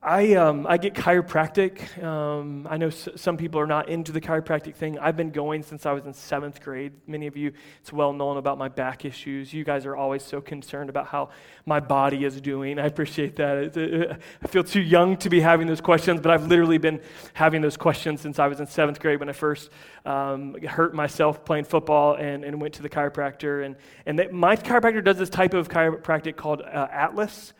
I, 0.00 0.34
um, 0.34 0.64
I 0.68 0.76
get 0.76 0.94
chiropractic. 0.94 2.00
Um, 2.00 2.68
I 2.70 2.76
know 2.76 2.86
s- 2.86 3.08
some 3.16 3.36
people 3.36 3.58
are 3.60 3.66
not 3.66 3.88
into 3.88 4.12
the 4.12 4.20
chiropractic 4.20 4.76
thing. 4.76 4.96
I've 4.96 5.16
been 5.16 5.30
going 5.30 5.64
since 5.64 5.86
I 5.86 5.92
was 5.92 6.06
in 6.06 6.14
seventh 6.14 6.60
grade. 6.60 6.92
Many 7.08 7.26
of 7.26 7.36
you, 7.36 7.52
it's 7.80 7.92
well 7.92 8.12
known 8.12 8.36
about 8.36 8.58
my 8.58 8.68
back 8.68 9.04
issues. 9.04 9.52
You 9.52 9.64
guys 9.64 9.84
are 9.86 9.96
always 9.96 10.22
so 10.22 10.40
concerned 10.40 10.88
about 10.88 11.08
how 11.08 11.30
my 11.66 11.80
body 11.80 12.24
is 12.24 12.40
doing. 12.40 12.78
I 12.78 12.86
appreciate 12.86 13.34
that. 13.36 14.18
I 14.40 14.46
feel 14.46 14.62
too 14.62 14.82
young 14.82 15.16
to 15.16 15.28
be 15.28 15.40
having 15.40 15.66
those 15.66 15.80
questions, 15.80 16.20
but 16.20 16.30
I've 16.30 16.46
literally 16.46 16.78
been 16.78 17.00
having 17.34 17.60
those 17.60 17.76
questions 17.76 18.20
since 18.20 18.38
I 18.38 18.46
was 18.46 18.60
in 18.60 18.68
seventh 18.68 19.00
grade 19.00 19.18
when 19.18 19.28
I 19.28 19.32
first 19.32 19.68
um, 20.06 20.54
hurt 20.62 20.94
myself 20.94 21.44
playing 21.44 21.64
football 21.64 22.14
and, 22.14 22.44
and 22.44 22.60
went 22.60 22.74
to 22.74 22.82
the 22.82 22.88
chiropractor. 22.88 23.66
And, 23.66 23.74
and 24.06 24.16
they, 24.16 24.28
my 24.28 24.54
chiropractor 24.54 25.02
does 25.02 25.18
this 25.18 25.28
type 25.28 25.54
of 25.54 25.68
chiropractic 25.68 26.36
called 26.36 26.62
uh, 26.62 26.86
Atlas 26.92 27.52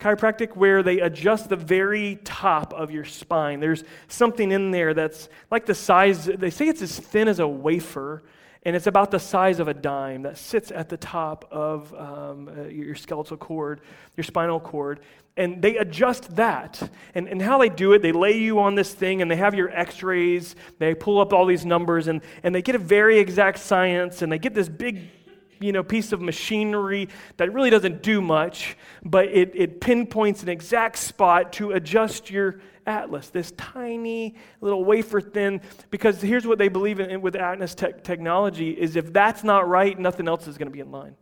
chiropractic 0.00 0.54
where 0.54 0.80
they 0.84 1.00
adjust 1.00 1.48
the 1.48 1.56
very 1.56 2.20
top 2.22 2.72
of 2.72 2.92
your 2.92 3.04
spine. 3.04 3.58
There's 3.58 3.82
something 4.06 4.52
in 4.52 4.70
there 4.70 4.94
that's 4.94 5.28
like 5.50 5.66
the 5.66 5.74
size, 5.74 6.26
they 6.26 6.50
say 6.50 6.68
it's 6.68 6.82
as 6.82 6.96
thin 6.96 7.26
as 7.26 7.40
a 7.40 7.48
wafer, 7.48 8.22
and 8.62 8.76
it's 8.76 8.86
about 8.86 9.10
the 9.10 9.18
size 9.18 9.58
of 9.58 9.66
a 9.66 9.74
dime 9.74 10.22
that 10.22 10.38
sits 10.38 10.70
at 10.70 10.88
the 10.88 10.96
top 10.96 11.48
of 11.50 11.92
um, 11.94 12.48
uh, 12.48 12.68
your 12.68 12.94
skeletal 12.94 13.36
cord, 13.36 13.80
your 14.16 14.22
spinal 14.22 14.60
cord. 14.60 15.00
And 15.36 15.60
they 15.60 15.76
adjust 15.76 16.36
that. 16.36 16.80
And, 17.16 17.26
and 17.26 17.42
how 17.42 17.58
they 17.58 17.68
do 17.68 17.92
it, 17.92 18.00
they 18.00 18.12
lay 18.12 18.38
you 18.38 18.60
on 18.60 18.76
this 18.76 18.94
thing 18.94 19.20
and 19.20 19.28
they 19.28 19.36
have 19.36 19.54
your 19.54 19.70
x 19.70 20.04
rays, 20.04 20.54
they 20.78 20.94
pull 20.94 21.20
up 21.20 21.32
all 21.32 21.44
these 21.44 21.66
numbers, 21.66 22.06
and, 22.06 22.20
and 22.44 22.54
they 22.54 22.62
get 22.62 22.76
a 22.76 22.78
very 22.78 23.18
exact 23.18 23.58
science, 23.58 24.22
and 24.22 24.30
they 24.30 24.38
get 24.38 24.54
this 24.54 24.68
big 24.68 25.17
you 25.60 25.72
know, 25.72 25.82
piece 25.82 26.12
of 26.12 26.20
machinery 26.20 27.08
that 27.36 27.52
really 27.52 27.70
doesn't 27.70 28.02
do 28.02 28.20
much, 28.20 28.76
but 29.04 29.26
it, 29.26 29.52
it 29.54 29.80
pinpoints 29.80 30.42
an 30.42 30.48
exact 30.48 30.98
spot 30.98 31.52
to 31.54 31.72
adjust 31.72 32.30
your 32.30 32.60
atlas, 32.86 33.28
this 33.30 33.52
tiny 33.52 34.34
little 34.60 34.84
wafer 34.84 35.20
thin, 35.20 35.60
because 35.90 36.20
here's 36.20 36.46
what 36.46 36.58
they 36.58 36.68
believe 36.68 37.00
in 37.00 37.20
with 37.20 37.36
atlas 37.36 37.74
te- 37.74 37.92
technology 38.02 38.70
is 38.70 38.96
if 38.96 39.12
that's 39.12 39.44
not 39.44 39.68
right, 39.68 39.98
nothing 39.98 40.26
else 40.26 40.46
is 40.46 40.56
going 40.56 40.68
to 40.68 40.72
be 40.72 40.80
in 40.80 40.90
line. 40.90 41.14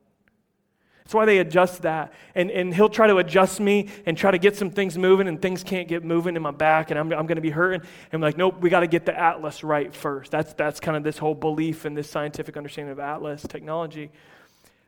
That's 1.07 1.15
why 1.15 1.25
they 1.25 1.39
adjust 1.39 1.83
that. 1.83 2.13
And, 2.35 2.51
and 2.51 2.75
he'll 2.75 2.89
try 2.89 3.07
to 3.07 3.19
adjust 3.19 3.61
me 3.61 3.91
and 4.07 4.19
try 4.19 4.33
to 4.33 4.39
get 4.39 4.57
some 4.57 4.71
things 4.71 4.99
moving, 4.99 5.29
and 5.29 5.41
things 5.41 5.63
can't 5.63 5.87
get 5.87 6.03
moving 6.03 6.35
in 6.35 6.43
my 6.43 6.51
back, 6.51 6.91
and 6.91 6.99
I'm, 6.99 7.13
I'm 7.13 7.27
going 7.27 7.37
to 7.37 7.41
be 7.41 7.51
hurting. 7.51 7.81
And 7.81 8.15
I'm 8.15 8.21
like, 8.21 8.37
nope, 8.37 8.57
we 8.61 8.71
got 8.71 8.81
to 8.81 8.89
get 8.89 9.07
the 9.07 9.17
atlas 9.17 9.63
right 9.63 9.95
first. 9.95 10.33
That's, 10.33 10.53
that's 10.55 10.81
kind 10.81 10.97
of 10.97 11.05
this 11.05 11.17
whole 11.17 11.37
belief 11.37 11.85
and 11.85 11.97
this 11.97 12.11
scientific 12.11 12.57
understanding 12.57 12.91
of 12.91 12.99
atlas 12.99 13.43
technology, 13.49 14.11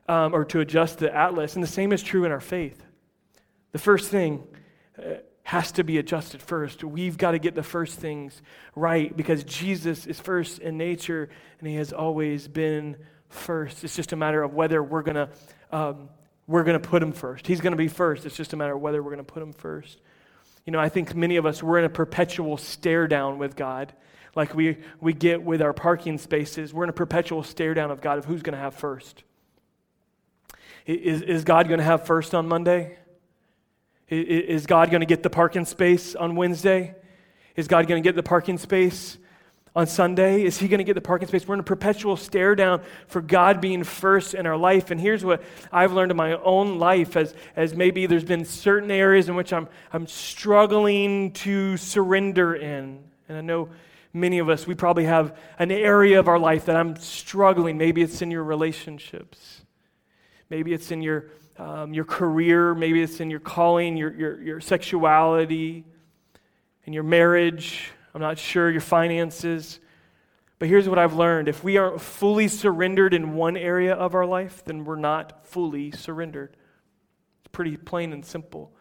um, 0.09 0.35
or 0.35 0.43
to 0.43 0.59
adjust 0.59 0.97
the 0.97 1.15
atlas. 1.15 1.55
And 1.55 1.63
the 1.63 1.67
same 1.67 1.93
is 1.93 2.03
true 2.03 2.25
in 2.25 2.33
our 2.33 2.41
faith. 2.41 2.83
The 3.71 3.79
first 3.79 4.11
thing 4.11 4.45
uh, 4.97 5.19
has 5.43 5.71
to 5.71 5.85
be 5.85 5.99
adjusted 5.99 6.41
first. 6.41 6.83
We've 6.83 7.17
got 7.17 7.31
to 7.31 7.39
get 7.39 7.55
the 7.55 7.63
first 7.63 7.97
things 7.97 8.41
right 8.75 9.15
because 9.15 9.45
Jesus 9.45 10.05
is 10.05 10.19
first 10.19 10.59
in 10.59 10.77
nature, 10.77 11.29
and 11.59 11.67
he 11.69 11.75
has 11.75 11.93
always 11.93 12.49
been 12.49 12.97
first. 13.29 13.85
It's 13.85 13.95
just 13.95 14.11
a 14.11 14.17
matter 14.17 14.43
of 14.43 14.53
whether 14.53 14.83
we're 14.83 15.03
going 15.03 15.15
to 15.15 15.29
um, 15.71 16.09
we're 16.47 16.63
going 16.63 16.79
to 16.79 16.87
put 16.87 17.03
him 17.03 17.11
first. 17.11 17.45
He's 17.45 17.61
going 17.61 17.71
to 17.73 17.77
be 17.77 17.87
first. 17.87 18.25
It's 18.25 18.35
just 18.35 18.53
a 18.53 18.57
matter 18.57 18.75
of 18.75 18.81
whether 18.81 19.03
we're 19.03 19.11
going 19.11 19.25
to 19.25 19.31
put 19.31 19.43
him 19.43 19.53
first. 19.53 19.99
You 20.65 20.73
know, 20.73 20.79
I 20.79 20.89
think 20.89 21.15
many 21.15 21.37
of 21.37 21.45
us, 21.45 21.63
we're 21.63 21.79
in 21.79 21.85
a 21.85 21.89
perpetual 21.89 22.57
stare 22.57 23.07
down 23.07 23.37
with 23.37 23.55
God, 23.55 23.93
like 24.35 24.53
we, 24.53 24.77
we 24.99 25.13
get 25.13 25.41
with 25.41 25.61
our 25.61 25.73
parking 25.73 26.17
spaces. 26.17 26.73
We're 26.73 26.83
in 26.83 26.89
a 26.89 26.93
perpetual 26.93 27.43
stare 27.43 27.73
down 27.73 27.91
of 27.91 28.01
God 28.01 28.17
of 28.17 28.25
who's 28.25 28.41
going 28.41 28.53
to 28.53 28.59
have 28.59 28.75
first. 28.75 29.23
Is, 30.85 31.21
is 31.21 31.43
God 31.43 31.67
going 31.67 31.79
to 31.79 31.83
have 31.83 32.05
first 32.05 32.33
on 32.33 32.47
Monday? 32.47 32.97
Is 34.07 34.65
God 34.65 34.89
going 34.89 35.01
to 35.01 35.05
get 35.05 35.21
the 35.21 35.29
parking 35.29 35.65
space 35.65 36.15
on 36.15 36.35
Wednesday? 36.35 36.95
Is 37.55 37.67
God 37.67 37.87
going 37.87 38.01
to 38.01 38.07
get 38.07 38.15
the 38.15 38.23
parking 38.23 38.57
space 38.57 39.17
on 39.75 39.87
Sunday? 39.87 40.43
Is 40.43 40.57
he 40.57 40.67
going 40.67 40.79
to 40.79 40.83
get 40.83 40.93
the 40.93 41.01
parking 41.01 41.27
space? 41.27 41.47
We're 41.47 41.55
in 41.55 41.59
a 41.59 41.63
perpetual 41.63 42.17
stare 42.17 42.55
down 42.55 42.81
for 43.07 43.21
God 43.21 43.61
being 43.61 43.83
first 43.83 44.33
in 44.33 44.45
our 44.45 44.57
life. 44.57 44.91
And 44.91 44.99
here's 44.99 45.23
what 45.23 45.43
I've 45.71 45.93
learned 45.93 46.11
in 46.11 46.17
my 46.17 46.33
own 46.33 46.79
life 46.79 47.15
as, 47.15 47.33
as 47.55 47.75
maybe 47.75 48.05
there's 48.05 48.23
been 48.23 48.45
certain 48.45 48.91
areas 48.91 49.29
in 49.29 49.35
which 49.35 49.53
I'm, 49.53 49.67
I'm 49.93 50.07
struggling 50.07 51.31
to 51.33 51.77
surrender 51.77 52.55
in. 52.55 53.03
And 53.27 53.37
I 53.37 53.41
know 53.41 53.69
many 54.11 54.39
of 54.39 54.49
us, 54.49 54.65
we 54.65 54.75
probably 54.75 55.05
have 55.05 55.37
an 55.59 55.71
area 55.71 56.19
of 56.19 56.27
our 56.27 56.39
life 56.39 56.65
that 56.65 56.75
I'm 56.75 56.95
struggling. 56.97 57.77
Maybe 57.77 58.01
it's 58.01 58.21
in 58.21 58.31
your 58.31 58.43
relationships, 58.43 59.61
maybe 60.49 60.73
it's 60.73 60.91
in 60.91 61.01
your, 61.01 61.27
um, 61.57 61.93
your 61.93 62.05
career, 62.05 62.73
maybe 62.73 63.03
it's 63.03 63.19
in 63.19 63.29
your 63.29 63.39
calling, 63.39 63.97
your, 63.97 64.11
your, 64.13 64.41
your 64.41 64.61
sexuality, 64.61 65.85
in 66.85 66.93
your 66.93 67.03
marriage 67.03 67.91
I'm 68.13 68.21
not 68.21 68.37
sure 68.37 68.69
your 68.69 68.81
finances. 68.81 69.79
But 70.59 70.67
here's 70.67 70.89
what 70.89 70.99
I've 70.99 71.13
learned 71.13 71.47
if 71.47 71.63
we 71.63 71.77
aren't 71.77 72.01
fully 72.01 72.47
surrendered 72.49 73.13
in 73.13 73.33
one 73.33 73.55
area 73.55 73.93
of 73.93 74.13
our 74.13 74.25
life, 74.25 74.63
then 74.65 74.83
we're 74.83 74.97
not 74.97 75.45
fully 75.45 75.91
surrendered. 75.91 76.57
It's 77.39 77.47
pretty 77.51 77.77
plain 77.77 78.11
and 78.11 78.25
simple. 78.25 78.73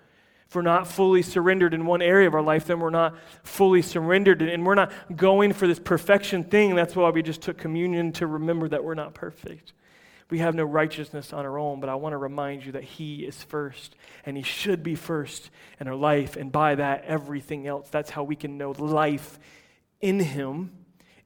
If 0.49 0.55
we're 0.55 0.63
not 0.63 0.89
fully 0.89 1.21
surrendered 1.23 1.75
in 1.75 1.85
one 1.85 2.01
area 2.01 2.27
of 2.27 2.35
our 2.35 2.43
life, 2.43 2.65
then 2.65 2.81
we're 2.81 2.89
not 2.89 3.17
fully 3.43 3.83
surrendered. 3.83 4.41
And 4.41 4.65
we're 4.65 4.75
not 4.75 4.91
going 5.15 5.53
for 5.53 5.67
this 5.67 5.79
perfection 5.79 6.43
thing. 6.43 6.75
That's 6.75 6.97
why 6.97 7.11
we 7.11 7.23
just 7.23 7.43
took 7.43 7.59
communion 7.59 8.13
to 8.13 8.27
remember 8.27 8.67
that 8.69 8.83
we're 8.83 8.95
not 8.95 9.15
perfect. 9.15 9.75
We 10.31 10.39
have 10.39 10.55
no 10.55 10.65
righteousness 10.65 11.33
on 11.33 11.47
our 11.47 11.59
own, 11.59 11.81
but 11.81 11.89
I 11.89 11.95
want 11.95 12.13
to 12.13 12.19
remind 12.19 12.65
you 12.65 12.73
that 12.73 12.85
He 12.85 13.25
is 13.25 13.43
first, 13.43 13.97
and 14.27 14.37
He 14.37 14.43
should 14.43 14.83
be 14.83 14.95
first 14.95 15.51
in 15.81 15.89
our 15.89 15.95
life, 15.95 16.37
and 16.37 16.53
by 16.53 16.75
that, 16.75 17.05
everything 17.05 17.67
else. 17.67 17.89
That's 17.89 18.11
how 18.11 18.25
we 18.25 18.37
can 18.37 18.59
know 18.59 18.73
life 18.73 19.39
in 20.01 20.21
Him 20.21 20.73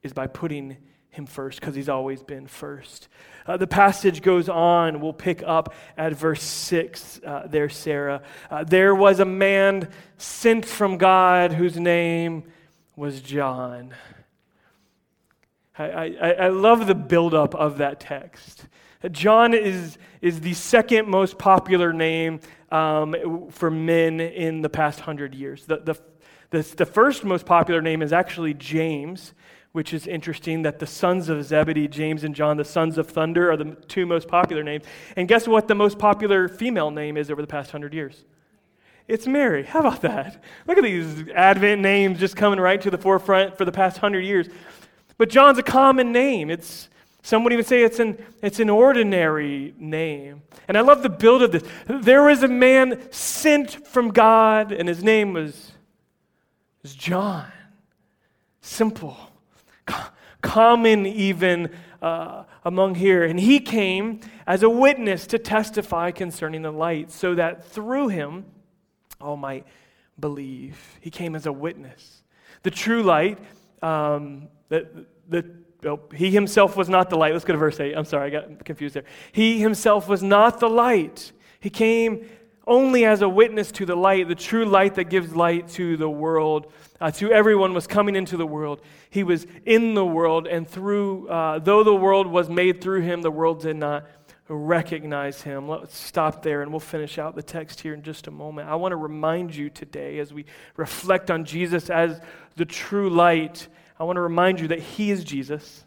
is 0.02 0.12
by 0.12 0.28
putting 0.28 0.76
Him 1.10 1.26
first, 1.26 1.58
because 1.58 1.74
He's 1.74 1.88
always 1.88 2.22
been 2.22 2.46
first. 2.46 3.08
Uh, 3.44 3.56
the 3.56 3.66
passage 3.66 4.22
goes 4.22 4.48
on. 4.48 5.00
We'll 5.00 5.12
pick 5.12 5.42
up 5.42 5.74
at 5.96 6.12
verse 6.12 6.42
6 6.44 7.20
uh, 7.26 7.48
there, 7.48 7.68
Sarah. 7.68 8.22
Uh, 8.48 8.62
there 8.62 8.94
was 8.94 9.18
a 9.18 9.24
man 9.24 9.88
sent 10.16 10.64
from 10.64 10.96
God 10.96 11.52
whose 11.52 11.76
name 11.76 12.44
was 12.94 13.20
John. 13.20 13.94
I, 15.76 15.84
I, 15.84 16.30
I 16.30 16.48
love 16.48 16.86
the 16.86 16.94
buildup 16.94 17.54
of 17.56 17.78
that 17.78 17.98
text. 17.98 18.66
John 19.10 19.54
is, 19.54 19.98
is 20.20 20.40
the 20.40 20.54
second 20.54 21.08
most 21.08 21.38
popular 21.38 21.92
name 21.92 22.40
um, 22.70 23.50
for 23.50 23.70
men 23.70 24.20
in 24.20 24.62
the 24.62 24.68
past 24.68 25.00
hundred 25.00 25.34
years. 25.34 25.66
The, 25.66 25.78
the, 25.78 25.94
the, 26.50 26.62
the 26.76 26.86
first 26.86 27.24
most 27.24 27.46
popular 27.46 27.82
name 27.82 28.02
is 28.02 28.12
actually 28.12 28.54
James, 28.54 29.34
which 29.72 29.92
is 29.92 30.06
interesting 30.06 30.62
that 30.62 30.78
the 30.78 30.86
sons 30.86 31.28
of 31.28 31.44
Zebedee, 31.44 31.88
James 31.88 32.24
and 32.24 32.34
John, 32.34 32.56
the 32.56 32.64
sons 32.64 32.98
of 32.98 33.08
thunder, 33.08 33.50
are 33.50 33.56
the 33.56 33.74
two 33.88 34.06
most 34.06 34.28
popular 34.28 34.62
names. 34.62 34.84
And 35.16 35.26
guess 35.26 35.48
what 35.48 35.66
the 35.66 35.74
most 35.74 35.98
popular 35.98 36.48
female 36.48 36.90
name 36.90 37.16
is 37.16 37.30
over 37.30 37.40
the 37.40 37.48
past 37.48 37.70
hundred 37.70 37.94
years? 37.94 38.24
It's 39.08 39.26
Mary. 39.26 39.64
How 39.64 39.80
about 39.80 40.02
that? 40.02 40.42
Look 40.66 40.78
at 40.78 40.84
these 40.84 41.28
Advent 41.34 41.80
names 41.80 42.20
just 42.20 42.36
coming 42.36 42.60
right 42.60 42.80
to 42.82 42.90
the 42.90 42.98
forefront 42.98 43.58
for 43.58 43.64
the 43.64 43.72
past 43.72 43.98
hundred 43.98 44.20
years. 44.20 44.48
But 45.18 45.28
John's 45.28 45.58
a 45.58 45.62
common 45.62 46.12
name. 46.12 46.50
It's 46.50 46.88
Some 47.22 47.44
would 47.44 47.52
even 47.52 47.64
say 47.64 47.82
it's 47.84 48.00
an, 48.00 48.18
it's 48.42 48.58
an 48.58 48.68
ordinary 48.68 49.74
name. 49.78 50.42
And 50.66 50.76
I 50.76 50.80
love 50.80 51.04
the 51.04 51.08
build 51.08 51.42
of 51.42 51.52
this. 51.52 51.62
There 51.86 52.24
was 52.24 52.42
a 52.42 52.48
man 52.48 53.00
sent 53.12 53.86
from 53.86 54.08
God, 54.10 54.72
and 54.72 54.88
his 54.88 55.04
name 55.04 55.32
was, 55.32 55.72
was 56.82 56.94
John. 56.94 57.46
Simple, 58.60 59.16
common 60.40 61.06
even 61.06 61.70
uh, 62.00 62.42
among 62.64 62.96
here. 62.96 63.22
And 63.22 63.38
he 63.38 63.60
came 63.60 64.20
as 64.46 64.64
a 64.64 64.68
witness 64.68 65.28
to 65.28 65.38
testify 65.38 66.10
concerning 66.10 66.62
the 66.62 66.72
light, 66.72 67.12
so 67.12 67.36
that 67.36 67.64
through 67.64 68.08
him 68.08 68.44
all 69.20 69.36
might 69.36 69.64
believe. 70.18 70.98
He 71.00 71.10
came 71.10 71.36
as 71.36 71.46
a 71.46 71.52
witness. 71.52 72.24
The 72.64 72.70
true 72.70 73.04
light, 73.04 73.38
um, 73.80 74.48
the, 74.68 75.06
the 75.28 75.61
He 76.14 76.30
himself 76.30 76.76
was 76.76 76.88
not 76.88 77.10
the 77.10 77.16
light. 77.16 77.32
Let's 77.32 77.44
go 77.44 77.52
to 77.52 77.58
verse 77.58 77.80
8. 77.80 77.94
I'm 77.94 78.04
sorry, 78.04 78.28
I 78.28 78.30
got 78.30 78.64
confused 78.64 78.94
there. 78.94 79.04
He 79.32 79.60
himself 79.60 80.08
was 80.08 80.22
not 80.22 80.60
the 80.60 80.68
light. 80.68 81.32
He 81.60 81.70
came 81.70 82.28
only 82.66 83.04
as 83.04 83.22
a 83.22 83.28
witness 83.28 83.72
to 83.72 83.86
the 83.86 83.96
light, 83.96 84.28
the 84.28 84.34
true 84.34 84.64
light 84.64 84.94
that 84.94 85.04
gives 85.04 85.34
light 85.34 85.68
to 85.68 85.96
the 85.96 86.08
world, 86.08 86.72
uh, 87.00 87.10
to 87.10 87.32
everyone 87.32 87.74
was 87.74 87.88
coming 87.88 88.14
into 88.14 88.36
the 88.36 88.46
world. 88.46 88.80
He 89.10 89.24
was 89.24 89.46
in 89.66 89.94
the 89.94 90.06
world, 90.06 90.46
and 90.46 90.68
through, 90.68 91.28
uh, 91.28 91.58
though 91.58 91.82
the 91.82 91.94
world 91.94 92.28
was 92.28 92.48
made 92.48 92.80
through 92.80 93.00
him, 93.00 93.22
the 93.22 93.32
world 93.32 93.62
did 93.62 93.76
not 93.76 94.06
recognize 94.48 95.42
him. 95.42 95.68
Let's 95.68 95.96
stop 95.96 96.42
there 96.42 96.62
and 96.62 96.70
we'll 96.70 96.80
finish 96.80 97.18
out 97.18 97.34
the 97.34 97.42
text 97.42 97.80
here 97.80 97.94
in 97.94 98.02
just 98.02 98.26
a 98.26 98.30
moment. 98.30 98.68
I 98.68 98.74
want 98.74 98.92
to 98.92 98.96
remind 98.96 99.54
you 99.54 99.70
today 99.70 100.18
as 100.18 100.32
we 100.32 100.44
reflect 100.76 101.30
on 101.30 101.44
Jesus 101.44 101.90
as 101.90 102.20
the 102.56 102.64
true 102.64 103.08
light 103.08 103.68
I 104.02 104.04
want 104.04 104.16
to 104.16 104.20
remind 104.22 104.58
you 104.58 104.66
that 104.66 104.80
He 104.80 105.12
is 105.12 105.22
Jesus 105.22 105.84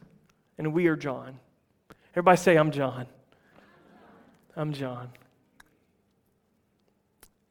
and 0.57 0.71
we 0.71 0.87
are 0.87 0.95
John. 0.95 1.37
Everybody 2.13 2.37
say, 2.37 2.55
I'm 2.55 2.71
John. 2.71 3.07
I'm 4.55 4.71
John. 4.71 5.09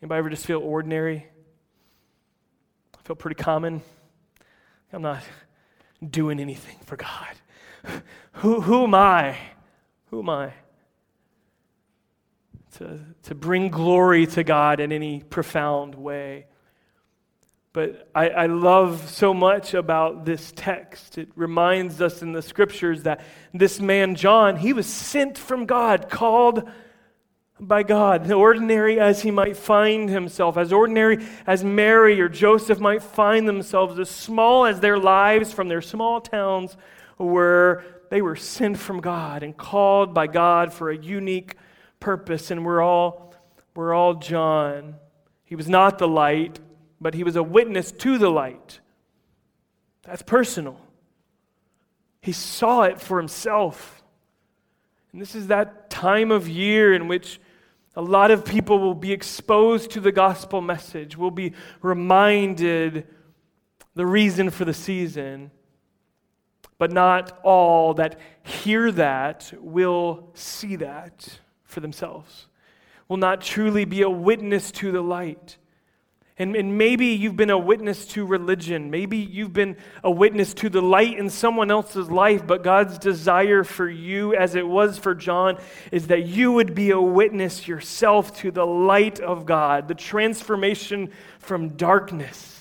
Anybody 0.00 0.18
ever 0.20 0.30
just 0.30 0.46
feel 0.46 0.60
ordinary? 0.60 1.26
I 2.94 3.02
feel 3.02 3.14
pretty 3.14 3.34
common. 3.34 3.82
I'm 4.90 5.02
not 5.02 5.22
doing 6.02 6.40
anything 6.40 6.78
for 6.86 6.96
God. 6.96 8.00
Who, 8.32 8.62
who 8.62 8.84
am 8.84 8.94
I? 8.94 9.36
Who 10.06 10.20
am 10.20 10.30
I? 10.30 10.54
To, 12.78 13.00
to 13.24 13.34
bring 13.34 13.68
glory 13.68 14.26
to 14.28 14.42
God 14.42 14.80
in 14.80 14.92
any 14.92 15.20
profound 15.20 15.94
way. 15.94 16.46
But 17.74 18.08
I, 18.14 18.28
I, 18.28 18.46
love 18.46 19.10
so 19.10 19.34
much 19.34 19.74
about 19.74 20.24
this 20.24 20.52
text. 20.54 21.18
It 21.18 21.28
reminds 21.34 22.00
us 22.00 22.22
in 22.22 22.30
the 22.30 22.40
scriptures 22.40 23.02
that 23.02 23.20
this 23.52 23.80
man, 23.80 24.14
John, 24.14 24.54
he 24.54 24.72
was 24.72 24.86
sent 24.86 25.36
from 25.36 25.66
God, 25.66 26.08
called 26.08 26.70
by 27.58 27.82
God, 27.82 28.30
ordinary 28.30 29.00
as 29.00 29.22
he 29.22 29.32
might 29.32 29.56
find 29.56 30.08
himself, 30.08 30.56
as 30.56 30.72
ordinary 30.72 31.26
as 31.48 31.64
Mary 31.64 32.20
or 32.20 32.28
Joseph 32.28 32.78
might 32.78 33.02
find 33.02 33.48
themselves, 33.48 33.98
as 33.98 34.08
small 34.08 34.66
as 34.66 34.78
their 34.78 34.96
lives 34.96 35.52
from 35.52 35.66
their 35.66 35.82
small 35.82 36.20
towns 36.20 36.76
were, 37.18 37.82
they 38.08 38.22
were 38.22 38.36
sent 38.36 38.78
from 38.78 39.00
God 39.00 39.42
and 39.42 39.56
called 39.56 40.14
by 40.14 40.28
God 40.28 40.72
for 40.72 40.90
a 40.90 40.96
unique 40.96 41.56
purpose. 41.98 42.52
And 42.52 42.64
we're 42.64 42.82
all, 42.82 43.34
we're 43.74 43.94
all 43.94 44.14
John. 44.14 44.94
He 45.44 45.56
was 45.56 45.68
not 45.68 45.98
the 45.98 46.06
light 46.06 46.60
but 47.04 47.12
he 47.12 47.22
was 47.22 47.36
a 47.36 47.42
witness 47.42 47.92
to 47.92 48.16
the 48.16 48.30
light. 48.30 48.80
That's 50.04 50.22
personal. 50.22 50.80
He 52.22 52.32
saw 52.32 52.84
it 52.84 52.98
for 52.98 53.18
himself. 53.18 54.02
And 55.12 55.20
this 55.20 55.34
is 55.34 55.48
that 55.48 55.90
time 55.90 56.32
of 56.32 56.48
year 56.48 56.94
in 56.94 57.06
which 57.06 57.42
a 57.94 58.00
lot 58.00 58.30
of 58.30 58.46
people 58.46 58.78
will 58.78 58.94
be 58.94 59.12
exposed 59.12 59.90
to 59.90 60.00
the 60.00 60.12
gospel 60.12 60.62
message, 60.62 61.14
will 61.14 61.30
be 61.30 61.52
reminded 61.82 63.06
the 63.94 64.06
reason 64.06 64.48
for 64.48 64.64
the 64.64 64.72
season. 64.72 65.50
But 66.78 66.90
not 66.90 67.38
all 67.42 67.92
that 67.94 68.18
hear 68.42 68.90
that 68.92 69.52
will 69.58 70.30
see 70.32 70.76
that 70.76 71.38
for 71.64 71.80
themselves, 71.80 72.46
will 73.08 73.18
not 73.18 73.42
truly 73.42 73.84
be 73.84 74.00
a 74.00 74.08
witness 74.08 74.70
to 74.70 74.90
the 74.90 75.02
light. 75.02 75.58
And, 76.36 76.56
and 76.56 76.76
maybe 76.76 77.06
you've 77.06 77.36
been 77.36 77.50
a 77.50 77.58
witness 77.58 78.06
to 78.06 78.26
religion. 78.26 78.90
Maybe 78.90 79.18
you've 79.18 79.52
been 79.52 79.76
a 80.02 80.10
witness 80.10 80.52
to 80.54 80.68
the 80.68 80.82
light 80.82 81.16
in 81.16 81.30
someone 81.30 81.70
else's 81.70 82.10
life, 82.10 82.44
but 82.44 82.64
God's 82.64 82.98
desire 82.98 83.62
for 83.62 83.88
you, 83.88 84.34
as 84.34 84.56
it 84.56 84.66
was 84.66 84.98
for 84.98 85.14
John, 85.14 85.58
is 85.92 86.08
that 86.08 86.26
you 86.26 86.50
would 86.50 86.74
be 86.74 86.90
a 86.90 87.00
witness 87.00 87.68
yourself 87.68 88.36
to 88.38 88.50
the 88.50 88.66
light 88.66 89.20
of 89.20 89.46
God, 89.46 89.86
the 89.86 89.94
transformation 89.94 91.12
from 91.38 91.70
darkness 91.76 92.54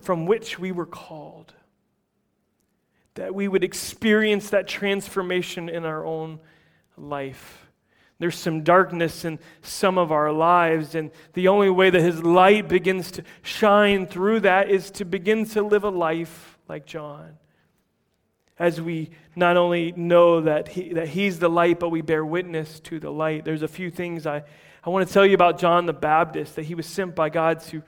from 0.00 0.24
which 0.26 0.58
we 0.58 0.72
were 0.72 0.86
called. 0.86 1.52
That 3.14 3.34
we 3.34 3.48
would 3.48 3.64
experience 3.64 4.50
that 4.50 4.66
transformation 4.66 5.68
in 5.68 5.84
our 5.84 6.06
own 6.06 6.40
life. 6.96 7.59
There's 8.20 8.38
some 8.38 8.62
darkness 8.62 9.24
in 9.24 9.40
some 9.62 9.98
of 9.98 10.12
our 10.12 10.30
lives, 10.30 10.94
and 10.94 11.10
the 11.32 11.48
only 11.48 11.70
way 11.70 11.90
that 11.90 12.00
His 12.00 12.22
light 12.22 12.68
begins 12.68 13.10
to 13.12 13.24
shine 13.42 14.06
through 14.06 14.40
that 14.40 14.70
is 14.70 14.90
to 14.92 15.04
begin 15.04 15.46
to 15.46 15.62
live 15.62 15.84
a 15.84 15.88
life 15.90 16.58
like 16.68 16.86
John. 16.86 17.38
As 18.58 18.78
we 18.78 19.10
not 19.34 19.56
only 19.56 19.92
know 19.92 20.42
that, 20.42 20.68
he, 20.68 20.92
that 20.92 21.08
He's 21.08 21.38
the 21.38 21.48
light, 21.48 21.80
but 21.80 21.88
we 21.88 22.02
bear 22.02 22.24
witness 22.24 22.78
to 22.80 23.00
the 23.00 23.10
light. 23.10 23.46
There's 23.46 23.62
a 23.62 23.68
few 23.68 23.90
things 23.90 24.26
I, 24.26 24.44
I 24.84 24.90
want 24.90 25.08
to 25.08 25.12
tell 25.12 25.24
you 25.24 25.34
about 25.34 25.58
John 25.58 25.86
the 25.86 25.94
Baptist, 25.94 26.56
that 26.56 26.64
he 26.64 26.74
was 26.74 26.86
sent 26.86 27.14
by 27.14 27.28
God 27.28 27.60
to 27.64 27.82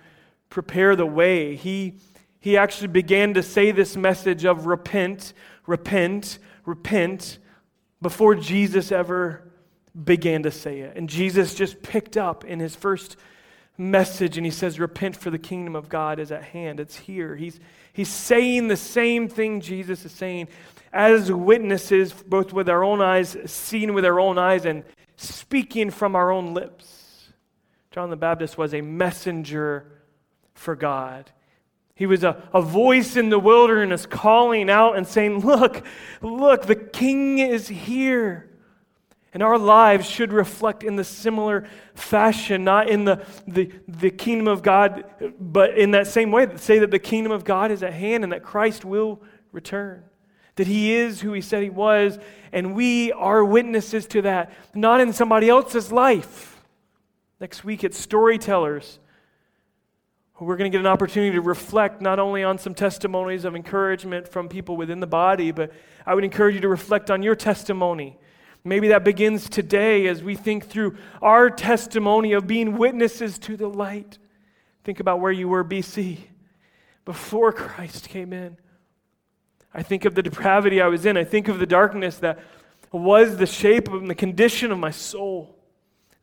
prepare 0.50 0.96
the 0.96 1.06
way. 1.06 1.56
He, 1.56 1.94
he 2.40 2.56
actually 2.56 2.88
began 2.88 3.34
to 3.34 3.42
say 3.42 3.70
this 3.70 3.96
message 3.96 4.44
of 4.44 4.66
repent, 4.66 5.32
repent, 5.66 6.38
repent 6.66 7.38
before 8.00 8.34
Jesus 8.34 8.92
ever 8.92 9.51
began 10.00 10.42
to 10.44 10.50
say 10.50 10.80
it. 10.80 10.96
And 10.96 11.08
Jesus 11.08 11.54
just 11.54 11.82
picked 11.82 12.16
up 12.16 12.44
in 12.44 12.60
his 12.60 12.74
first 12.74 13.16
message 13.76 14.36
and 14.36 14.46
he 14.46 14.50
says, 14.50 14.78
Repent, 14.78 15.16
for 15.16 15.30
the 15.30 15.38
kingdom 15.38 15.76
of 15.76 15.88
God 15.88 16.18
is 16.18 16.32
at 16.32 16.44
hand. 16.44 16.80
It's 16.80 16.96
here. 16.96 17.36
He's, 17.36 17.60
he's 17.92 18.08
saying 18.08 18.68
the 18.68 18.76
same 18.76 19.28
thing 19.28 19.60
Jesus 19.60 20.04
is 20.04 20.12
saying 20.12 20.48
as 20.92 21.32
witnesses, 21.32 22.12
both 22.12 22.52
with 22.52 22.68
our 22.68 22.84
own 22.84 23.00
eyes, 23.00 23.36
seen 23.46 23.94
with 23.94 24.04
our 24.04 24.20
own 24.20 24.38
eyes, 24.38 24.66
and 24.66 24.84
speaking 25.16 25.90
from 25.90 26.14
our 26.14 26.30
own 26.30 26.52
lips. 26.54 27.28
John 27.90 28.10
the 28.10 28.16
Baptist 28.16 28.58
was 28.58 28.74
a 28.74 28.80
messenger 28.80 29.86
for 30.54 30.76
God. 30.76 31.30
He 31.94 32.06
was 32.06 32.24
a, 32.24 32.42
a 32.52 32.62
voice 32.62 33.16
in 33.16 33.28
the 33.28 33.38
wilderness 33.38 34.06
calling 34.06 34.70
out 34.70 34.96
and 34.96 35.06
saying, 35.06 35.40
Look, 35.40 35.84
look, 36.20 36.66
the 36.66 36.76
king 36.76 37.38
is 37.38 37.68
here. 37.68 38.50
And 39.34 39.42
our 39.42 39.58
lives 39.58 40.06
should 40.08 40.32
reflect 40.32 40.82
in 40.82 40.96
the 40.96 41.04
similar 41.04 41.66
fashion, 41.94 42.64
not 42.64 42.90
in 42.90 43.04
the, 43.04 43.24
the, 43.48 43.72
the 43.88 44.10
kingdom 44.10 44.46
of 44.46 44.62
God, 44.62 45.04
but 45.40 45.78
in 45.78 45.92
that 45.92 46.06
same 46.06 46.30
way, 46.30 46.46
say 46.56 46.78
that 46.80 46.90
the 46.90 46.98
kingdom 46.98 47.32
of 47.32 47.44
God 47.44 47.70
is 47.70 47.82
at 47.82 47.94
hand 47.94 48.24
and 48.24 48.32
that 48.32 48.42
Christ 48.42 48.84
will 48.84 49.22
return. 49.50 50.04
That 50.56 50.66
he 50.66 50.92
is 50.94 51.22
who 51.22 51.32
he 51.32 51.40
said 51.40 51.62
he 51.62 51.70
was, 51.70 52.18
and 52.52 52.74
we 52.74 53.10
are 53.12 53.42
witnesses 53.42 54.06
to 54.08 54.22
that, 54.22 54.52
not 54.74 55.00
in 55.00 55.14
somebody 55.14 55.48
else's 55.48 55.90
life. 55.90 56.62
Next 57.40 57.64
week 57.64 57.84
at 57.84 57.94
Storytellers, 57.94 58.98
we're 60.38 60.56
going 60.56 60.70
to 60.70 60.76
get 60.76 60.80
an 60.80 60.90
opportunity 60.90 61.36
to 61.36 61.40
reflect 61.40 62.02
not 62.02 62.18
only 62.18 62.42
on 62.42 62.58
some 62.58 62.74
testimonies 62.74 63.44
of 63.44 63.54
encouragement 63.56 64.28
from 64.28 64.48
people 64.48 64.76
within 64.76 65.00
the 65.00 65.06
body, 65.06 65.52
but 65.52 65.72
I 66.04 66.14
would 66.14 66.24
encourage 66.24 66.54
you 66.54 66.60
to 66.62 66.68
reflect 66.68 67.10
on 67.10 67.22
your 67.22 67.36
testimony 67.36 68.18
Maybe 68.64 68.88
that 68.88 69.02
begins 69.02 69.48
today 69.48 70.06
as 70.06 70.22
we 70.22 70.36
think 70.36 70.68
through 70.68 70.96
our 71.20 71.50
testimony 71.50 72.32
of 72.32 72.46
being 72.46 72.78
witnesses 72.78 73.38
to 73.40 73.56
the 73.56 73.68
light. 73.68 74.18
Think 74.84 75.00
about 75.00 75.20
where 75.20 75.32
you 75.32 75.48
were 75.48 75.64
BC 75.64 76.18
before 77.04 77.52
Christ 77.52 78.08
came 78.08 78.32
in. 78.32 78.56
I 79.74 79.82
think 79.82 80.04
of 80.04 80.14
the 80.14 80.22
depravity 80.22 80.80
I 80.80 80.86
was 80.86 81.06
in. 81.06 81.16
I 81.16 81.24
think 81.24 81.48
of 81.48 81.58
the 81.58 81.66
darkness 81.66 82.18
that 82.18 82.38
was 82.92 83.36
the 83.36 83.46
shape 83.46 83.88
and 83.88 84.08
the 84.08 84.14
condition 84.14 84.70
of 84.70 84.78
my 84.78 84.90
soul. 84.90 85.56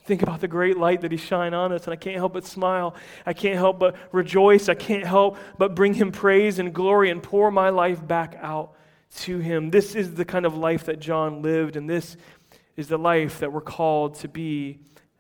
Think 0.04 0.22
about 0.22 0.40
the 0.40 0.48
great 0.48 0.78
light 0.78 1.02
that 1.02 1.12
He 1.12 1.18
shined 1.18 1.54
on 1.54 1.74
us, 1.74 1.86
and 1.86 1.94
I 1.94 1.96
can't 1.96 2.16
help 2.16 2.34
but 2.34 2.46
smile. 2.46 2.96
I 3.26 3.34
can't 3.34 3.58
help 3.58 3.80
but 3.80 3.96
rejoice. 4.12 4.70
I 4.70 4.76
can't 4.76 5.06
help 5.06 5.38
but 5.58 5.76
bring 5.76 5.94
Him 5.94 6.12
praise 6.12 6.58
and 6.58 6.74
glory 6.74 7.10
and 7.10 7.22
pour 7.22 7.52
my 7.52 7.70
life 7.70 8.06
back 8.08 8.38
out 8.42 8.74
to 9.18 9.40
him. 9.40 9.72
This 9.72 9.96
is 9.96 10.16
the 10.16 10.26
kind 10.26 10.46
of 10.46 10.56
life 10.56 10.86
that 10.86 11.00
John 11.00 11.42
lived, 11.42 11.76
and 11.76 11.90
this 11.90 12.18
is 12.78 12.88
the 12.88 12.98
life 12.98 13.40
that 13.40 13.52
we're 13.52 13.62
called 13.62 14.16
to 14.16 14.28
be 14.28 14.80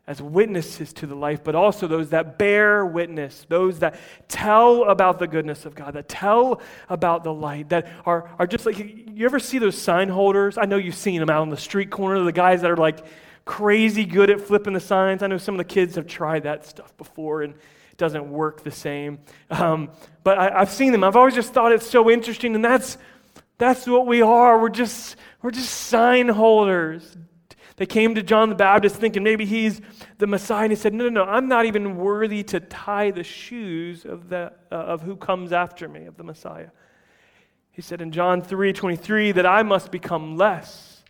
as 0.09 0.19
witnesses 0.19 0.91
to 0.91 1.05
the 1.05 1.13
life, 1.13 1.43
but 1.43 1.53
also 1.53 1.85
those 1.85 2.09
that 2.09 2.39
bear 2.39 2.83
witness, 2.83 3.45
those 3.47 3.77
that 3.77 3.95
tell 4.27 4.85
about 4.85 5.19
the 5.19 5.27
goodness 5.27 5.65
of 5.65 5.75
God, 5.75 5.93
that 5.93 6.09
tell 6.09 6.61
about 6.89 7.23
the 7.23 7.31
light, 7.31 7.69
that 7.69 7.87
are, 8.07 8.27
are 8.39 8.47
just 8.47 8.65
like, 8.65 8.79
you 8.79 9.25
ever 9.25 9.37
see 9.37 9.59
those 9.59 9.77
sign 9.77 10.09
holders? 10.09 10.57
I 10.57 10.65
know 10.65 10.77
you've 10.77 10.95
seen 10.95 11.19
them 11.19 11.29
out 11.29 11.43
on 11.43 11.49
the 11.49 11.57
street 11.57 11.91
corner, 11.91 12.23
the 12.23 12.31
guys 12.31 12.61
that 12.61 12.71
are 12.71 12.77
like 12.77 13.05
crazy 13.45 14.03
good 14.03 14.31
at 14.31 14.41
flipping 14.41 14.73
the 14.73 14.79
signs. 14.79 15.21
I 15.21 15.27
know 15.27 15.37
some 15.37 15.53
of 15.53 15.59
the 15.59 15.63
kids 15.63 15.93
have 15.93 16.07
tried 16.07 16.41
that 16.43 16.65
stuff 16.65 16.97
before 16.97 17.43
and 17.43 17.53
it 17.53 17.97
doesn't 17.97 18.31
work 18.31 18.63
the 18.63 18.71
same. 18.71 19.19
Um, 19.51 19.91
but 20.23 20.39
I, 20.39 20.61
I've 20.61 20.71
seen 20.71 20.91
them. 20.91 21.03
I've 21.03 21.15
always 21.17 21.35
just 21.35 21.53
thought 21.53 21.71
it's 21.71 21.87
so 21.87 22.09
interesting, 22.09 22.55
and 22.55 22.65
that's, 22.65 22.97
that's 23.59 23.85
what 23.85 24.07
we 24.07 24.23
are. 24.23 24.59
We're 24.59 24.69
just, 24.69 25.15
we're 25.43 25.51
just 25.51 25.69
sign 25.69 26.29
holders, 26.29 27.15
they 27.79 27.85
came 27.85 28.15
to 28.15 28.21
John 28.21 28.49
the 28.49 28.55
Baptist 28.55 28.97
thinking 28.97 29.23
maybe 29.23 29.45
he's 29.45 29.79
the 30.17 30.27
Messiah, 30.27 30.63
and 30.63 30.71
he 30.71 30.75
said, 30.75 30.93
No, 30.93 31.05
no, 31.07 31.23
no, 31.23 31.31
I'm 31.31 31.47
not 31.47 31.65
even 31.65 31.95
worthy 31.95 32.43
to 32.43 32.59
tie 32.59 33.11
the 33.11 33.23
shoes 33.23 34.03
of, 34.03 34.27
the, 34.27 34.51
uh, 34.69 34.75
of 34.75 35.01
who 35.01 35.15
comes 35.15 35.53
after 35.53 35.87
me, 35.87 36.05
of 36.05 36.17
the 36.17 36.25
Messiah. 36.25 36.71
He 37.71 37.81
said 37.81 38.01
in 38.01 38.11
John 38.11 38.41
3 38.41 38.73
23 38.73 39.31
that 39.31 39.45
I 39.45 39.63
must 39.63 39.91
become 39.91 40.35
less. 40.35 41.03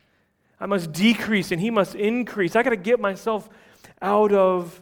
I 0.59 0.67
must 0.67 0.91
decrease 0.91 1.51
and 1.51 1.59
he 1.59 1.71
must 1.71 1.95
increase. 1.95 2.55
I 2.55 2.61
got 2.61 2.69
to 2.69 2.77
get 2.77 2.99
myself 2.99 3.49
out 3.99 4.31
of 4.31 4.79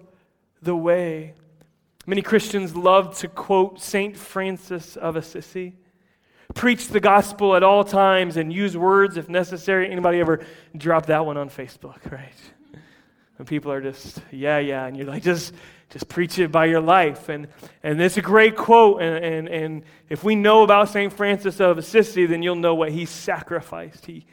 the 0.61 0.75
way. 0.75 1.35
Many 2.05 2.21
Christians 2.21 2.75
love 2.75 3.17
to 3.19 3.29
quote 3.29 3.79
St. 3.79 4.17
Francis 4.17 4.97
of 4.97 5.15
Assisi 5.15 5.77
preach 6.57 6.87
the 6.87 6.99
gospel 6.99 7.55
at 7.55 7.63
all 7.63 7.83
times 7.83 8.35
and 8.35 8.51
use 8.51 8.75
words 8.75 9.15
if 9.15 9.29
necessary. 9.29 9.89
Anybody 9.89 10.19
ever 10.19 10.45
drop 10.75 11.05
that 11.05 11.25
one 11.25 11.37
on 11.37 11.49
Facebook, 11.49 12.11
right? 12.11 12.33
And 13.37 13.47
people 13.47 13.71
are 13.71 13.81
just, 13.81 14.19
yeah, 14.31 14.57
yeah. 14.57 14.85
And 14.85 14.97
you're 14.97 15.05
like, 15.05 15.23
just, 15.23 15.53
just 15.91 16.09
preach 16.09 16.39
it 16.39 16.51
by 16.51 16.65
your 16.65 16.81
life. 16.81 17.29
And, 17.29 17.47
and 17.83 18.01
it's 18.01 18.17
a 18.17 18.21
great 18.21 18.55
quote. 18.55 19.01
And, 19.01 19.23
and, 19.23 19.47
and 19.47 19.83
if 20.09 20.23
we 20.23 20.35
know 20.35 20.63
about 20.63 20.89
St. 20.89 21.13
Francis 21.13 21.61
of 21.61 21.77
Assisi, 21.77 22.25
then 22.25 22.41
you'll 22.41 22.55
know 22.55 22.73
what 22.73 22.91
he 22.91 23.05
sacrificed. 23.05 24.07
He, 24.07 24.25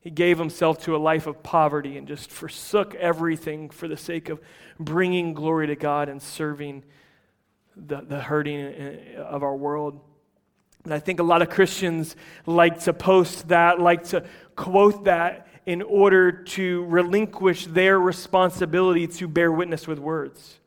he 0.00 0.10
gave 0.10 0.38
himself 0.38 0.84
to 0.84 0.94
a 0.94 0.98
life 0.98 1.26
of 1.26 1.42
poverty 1.42 1.98
and 1.98 2.06
just 2.06 2.30
forsook 2.30 2.94
everything 2.94 3.70
for 3.70 3.88
the 3.88 3.96
sake 3.96 4.28
of 4.28 4.40
bringing 4.78 5.34
glory 5.34 5.66
to 5.66 5.76
God 5.76 6.08
and 6.08 6.22
serving 6.22 6.84
the, 7.76 8.02
the 8.02 8.20
hurting 8.20 8.64
uh, 8.64 9.20
of 9.22 9.42
our 9.42 9.56
world. 9.56 10.00
And 10.84 10.92
I 10.92 10.98
think 10.98 11.18
a 11.18 11.22
lot 11.22 11.40
of 11.40 11.48
Christians 11.48 12.14
like 12.46 12.80
to 12.80 12.92
post 12.92 13.48
that, 13.48 13.80
like 13.80 14.04
to 14.08 14.24
quote 14.54 15.04
that 15.04 15.48
in 15.66 15.80
order 15.80 16.30
to 16.30 16.84
relinquish 16.84 17.64
their 17.66 17.98
responsibility 17.98 19.06
to 19.06 19.26
bear 19.26 19.50
witness 19.50 19.86
with 19.86 19.98
words, 19.98 20.60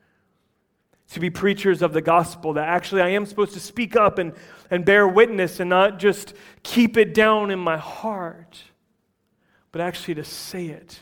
to 1.10 1.20
be 1.20 1.30
preachers 1.30 1.82
of 1.82 1.92
the 1.92 2.02
gospel. 2.02 2.54
That 2.54 2.68
actually 2.68 3.02
I 3.02 3.10
am 3.10 3.26
supposed 3.26 3.54
to 3.54 3.60
speak 3.60 3.94
up 3.94 4.18
and, 4.18 4.32
and 4.70 4.84
bear 4.84 5.06
witness 5.06 5.60
and 5.60 5.70
not 5.70 6.00
just 6.00 6.34
keep 6.64 6.96
it 6.96 7.14
down 7.14 7.52
in 7.52 7.60
my 7.60 7.76
heart, 7.76 8.60
but 9.70 9.80
actually 9.80 10.16
to 10.16 10.24
say 10.24 10.66
it 10.66 10.98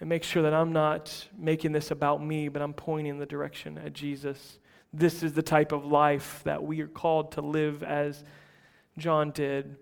and 0.00 0.08
make 0.10 0.22
sure 0.22 0.42
that 0.42 0.52
I'm 0.52 0.74
not 0.74 1.28
making 1.38 1.72
this 1.72 1.90
about 1.90 2.22
me, 2.22 2.48
but 2.48 2.60
I'm 2.60 2.74
pointing 2.74 3.18
the 3.18 3.26
direction 3.26 3.78
at 3.78 3.94
Jesus 3.94 4.58
this 4.98 5.22
is 5.22 5.32
the 5.32 5.42
type 5.42 5.72
of 5.72 5.84
life 5.84 6.40
that 6.44 6.62
we 6.62 6.80
are 6.80 6.86
called 6.86 7.32
to 7.32 7.40
live 7.40 7.82
as 7.82 8.22
John 8.96 9.30
did. 9.32 9.76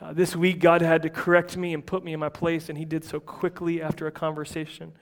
Uh, 0.00 0.12
this 0.12 0.36
week, 0.36 0.60
God 0.60 0.82
had 0.82 1.02
to 1.02 1.10
correct 1.10 1.56
me 1.56 1.72
and 1.72 1.84
put 1.84 2.04
me 2.04 2.12
in 2.12 2.20
my 2.20 2.28
place, 2.28 2.68
and 2.68 2.76
He 2.76 2.84
did 2.84 3.04
so 3.04 3.18
quickly 3.18 3.80
after 3.80 4.06
a 4.06 4.12
conversation. 4.12 4.92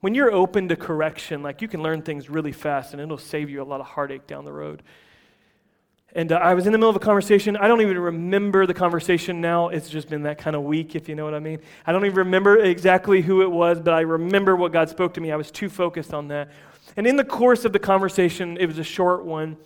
When 0.00 0.14
you're 0.14 0.32
open 0.32 0.68
to 0.68 0.76
correction, 0.76 1.42
like 1.42 1.60
you 1.60 1.68
can 1.68 1.82
learn 1.82 2.02
things 2.02 2.30
really 2.30 2.52
fast, 2.52 2.92
and 2.92 3.02
it'll 3.02 3.18
save 3.18 3.50
you 3.50 3.60
a 3.62 3.64
lot 3.64 3.80
of 3.80 3.86
heartache 3.86 4.26
down 4.26 4.44
the 4.44 4.52
road. 4.52 4.82
And 6.12 6.32
uh, 6.32 6.36
I 6.36 6.54
was 6.54 6.66
in 6.66 6.72
the 6.72 6.78
middle 6.78 6.90
of 6.90 6.96
a 6.96 7.00
conversation. 7.00 7.56
I 7.56 7.68
don't 7.68 7.80
even 7.80 7.98
remember 7.98 8.66
the 8.66 8.74
conversation 8.74 9.40
now. 9.40 9.68
It's 9.68 9.88
just 9.88 10.08
been 10.08 10.22
that 10.22 10.38
kind 10.38 10.56
of 10.56 10.62
week, 10.62 10.96
if 10.96 11.08
you 11.08 11.14
know 11.14 11.24
what 11.24 11.34
I 11.34 11.38
mean. 11.38 11.60
I 11.86 11.92
don't 11.92 12.04
even 12.04 12.18
remember 12.18 12.58
exactly 12.58 13.22
who 13.22 13.42
it 13.42 13.50
was, 13.50 13.80
but 13.80 13.94
I 13.94 14.00
remember 14.00 14.56
what 14.56 14.72
God 14.72 14.88
spoke 14.88 15.14
to 15.14 15.20
me. 15.20 15.30
I 15.30 15.36
was 15.36 15.50
too 15.50 15.68
focused 15.68 16.12
on 16.12 16.28
that. 16.28 16.50
And 16.96 17.06
in 17.06 17.16
the 17.16 17.24
course 17.24 17.64
of 17.64 17.72
the 17.72 17.78
conversation, 17.78 18.56
it 18.58 18.66
was 18.66 18.78
a 18.78 18.84
short 18.84 19.24
one. 19.24 19.56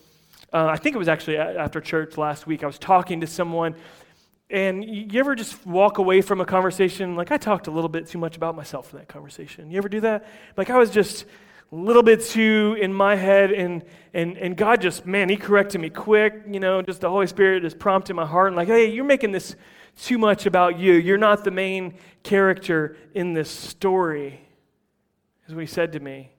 Uh, 0.52 0.66
I 0.66 0.76
think 0.76 0.94
it 0.94 0.98
was 0.98 1.08
actually 1.08 1.36
after 1.36 1.80
church 1.80 2.16
last 2.16 2.46
week. 2.46 2.62
I 2.62 2.66
was 2.66 2.78
talking 2.78 3.22
to 3.22 3.26
someone, 3.26 3.74
and 4.50 4.84
you 4.84 5.18
ever 5.18 5.34
just 5.34 5.66
walk 5.66 5.98
away 5.98 6.20
from 6.20 6.40
a 6.40 6.44
conversation 6.44 7.16
like 7.16 7.32
I 7.32 7.38
talked 7.38 7.66
a 7.66 7.70
little 7.70 7.88
bit 7.88 8.06
too 8.06 8.18
much 8.18 8.36
about 8.36 8.54
myself 8.54 8.92
in 8.92 8.98
that 9.00 9.08
conversation? 9.08 9.70
You 9.70 9.78
ever 9.78 9.88
do 9.88 10.00
that? 10.00 10.26
Like 10.56 10.70
I 10.70 10.78
was 10.78 10.90
just 10.90 11.24
a 11.72 11.74
little 11.74 12.02
bit 12.02 12.22
too 12.22 12.76
in 12.80 12.92
my 12.92 13.16
head, 13.16 13.50
and 13.50 13.84
and 14.12 14.36
and 14.36 14.56
God 14.56 14.80
just 14.80 15.06
man, 15.06 15.28
He 15.28 15.36
corrected 15.36 15.80
me 15.80 15.90
quick. 15.90 16.42
You 16.48 16.60
know, 16.60 16.82
just 16.82 17.00
the 17.00 17.10
Holy 17.10 17.26
Spirit 17.26 17.62
just 17.62 17.78
prompted 17.78 18.14
my 18.14 18.26
heart 18.26 18.48
and 18.48 18.56
like, 18.56 18.68
hey, 18.68 18.92
you're 18.92 19.04
making 19.04 19.32
this 19.32 19.56
too 20.00 20.18
much 20.18 20.46
about 20.46 20.78
you. 20.78 20.92
You're 20.92 21.18
not 21.18 21.42
the 21.42 21.50
main 21.50 21.94
character 22.22 22.96
in 23.14 23.32
this 23.32 23.50
story, 23.50 24.40
is 25.48 25.54
what 25.54 25.62
He 25.62 25.66
said 25.66 25.92
to 25.94 26.00
me. 26.00 26.33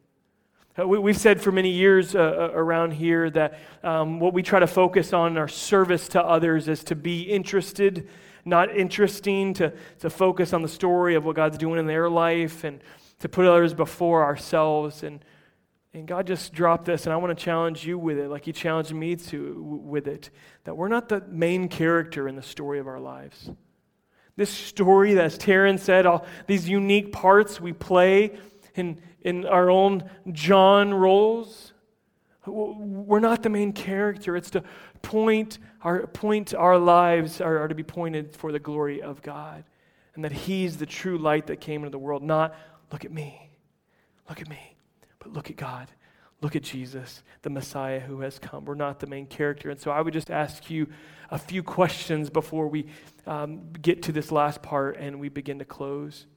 Uh, 0.77 0.85
we, 0.85 1.11
have 1.11 1.21
said 1.21 1.39
for 1.39 1.53
many 1.53 1.69
years 1.69 2.15
uh, 2.15 2.19
uh, 2.19 2.51
around 2.53 2.91
here 2.91 3.29
that 3.29 3.57
um, 3.81 4.19
what 4.19 4.33
we 4.33 4.43
try 4.43 4.59
to 4.59 4.67
focus 4.67 5.13
on 5.13 5.31
in 5.31 5.37
our 5.37 5.47
service 5.47 6.09
to 6.09 6.21
others 6.21 6.67
is 6.67 6.83
to 6.83 6.95
be 6.95 7.21
interested, 7.21 8.09
not 8.43 8.75
interesting, 8.75 9.53
to, 9.53 9.71
to 9.99 10.09
focus 10.09 10.51
on 10.51 10.61
the 10.61 10.67
story 10.67 11.15
of 11.15 11.23
what 11.23 11.37
God's 11.37 11.57
doing 11.57 11.79
in 11.79 11.87
their 11.87 12.09
life 12.09 12.65
and 12.65 12.81
to 13.19 13.29
put 13.29 13.45
others 13.45 13.73
before 13.73 14.25
ourselves. 14.25 15.03
And, 15.03 15.23
and 15.93 16.05
God 16.05 16.27
just 16.27 16.51
dropped 16.51 16.83
this, 16.83 17.05
and 17.05 17.13
I 17.13 17.15
want 17.15 17.37
to 17.37 17.41
challenge 17.41 17.85
you 17.85 17.97
with 17.97 18.17
it, 18.17 18.27
like 18.27 18.43
He 18.43 18.51
challenged 18.51 18.93
me 18.93 19.15
to 19.15 19.81
with 19.81 20.09
it, 20.09 20.29
that 20.65 20.75
we're 20.75 20.89
not 20.89 21.07
the 21.07 21.23
main 21.29 21.69
character 21.69 22.27
in 22.27 22.35
the 22.35 22.43
story 22.43 22.79
of 22.79 22.87
our 22.87 22.99
lives. 22.99 23.49
This 24.35 24.49
story, 24.49 25.17
as 25.17 25.37
Taryn 25.37 25.79
said, 25.79 26.05
all 26.05 26.25
these 26.47 26.67
unique 26.67 27.13
parts 27.13 27.61
we 27.61 27.71
play 27.71 28.37
in, 28.75 28.99
in 29.25 29.45
our 29.45 29.69
own 29.71 30.09
John 30.31 30.93
roles. 30.93 31.73
We're 32.45 33.19
not 33.19 33.41
the 33.41 33.49
main 33.49 33.73
character. 33.73 34.37
It's 34.37 34.51
to 34.51 34.63
point 35.01 35.57
our, 35.81 36.05
point 36.05 36.53
our 36.53 36.77
lives 36.77 37.41
are, 37.41 37.57
are 37.57 37.67
to 37.67 37.75
be 37.75 37.83
pointed 37.83 38.35
for 38.35 38.51
the 38.51 38.59
glory 38.59 39.01
of 39.01 39.23
God. 39.23 39.65
And 40.13 40.23
that 40.23 40.31
He's 40.31 40.77
the 40.77 40.85
true 40.85 41.17
light 41.17 41.47
that 41.47 41.59
came 41.59 41.81
into 41.81 41.89
the 41.89 41.97
world. 41.97 42.21
Not, 42.21 42.55
look 42.91 43.03
at 43.03 43.11
me, 43.11 43.49
look 44.29 44.39
at 44.39 44.47
me, 44.47 44.77
but 45.17 45.33
look 45.33 45.49
at 45.49 45.57
God. 45.57 45.89
Look 46.41 46.55
at 46.55 46.61
Jesus, 46.61 47.23
the 47.41 47.49
Messiah 47.49 47.99
who 47.99 48.19
has 48.19 48.37
come. 48.37 48.65
We're 48.65 48.75
not 48.75 48.99
the 48.99 49.07
main 49.07 49.25
character. 49.25 49.71
And 49.71 49.79
so 49.79 49.89
I 49.89 50.01
would 50.01 50.13
just 50.13 50.29
ask 50.29 50.69
you 50.69 50.87
a 51.31 51.39
few 51.39 51.63
questions 51.63 52.29
before 52.29 52.67
we 52.67 52.85
um, 53.25 53.71
get 53.81 54.03
to 54.03 54.11
this 54.11 54.31
last 54.31 54.61
part 54.61 54.97
and 54.97 55.19
we 55.19 55.29
begin 55.29 55.57
to 55.59 55.65
close. 55.65 56.27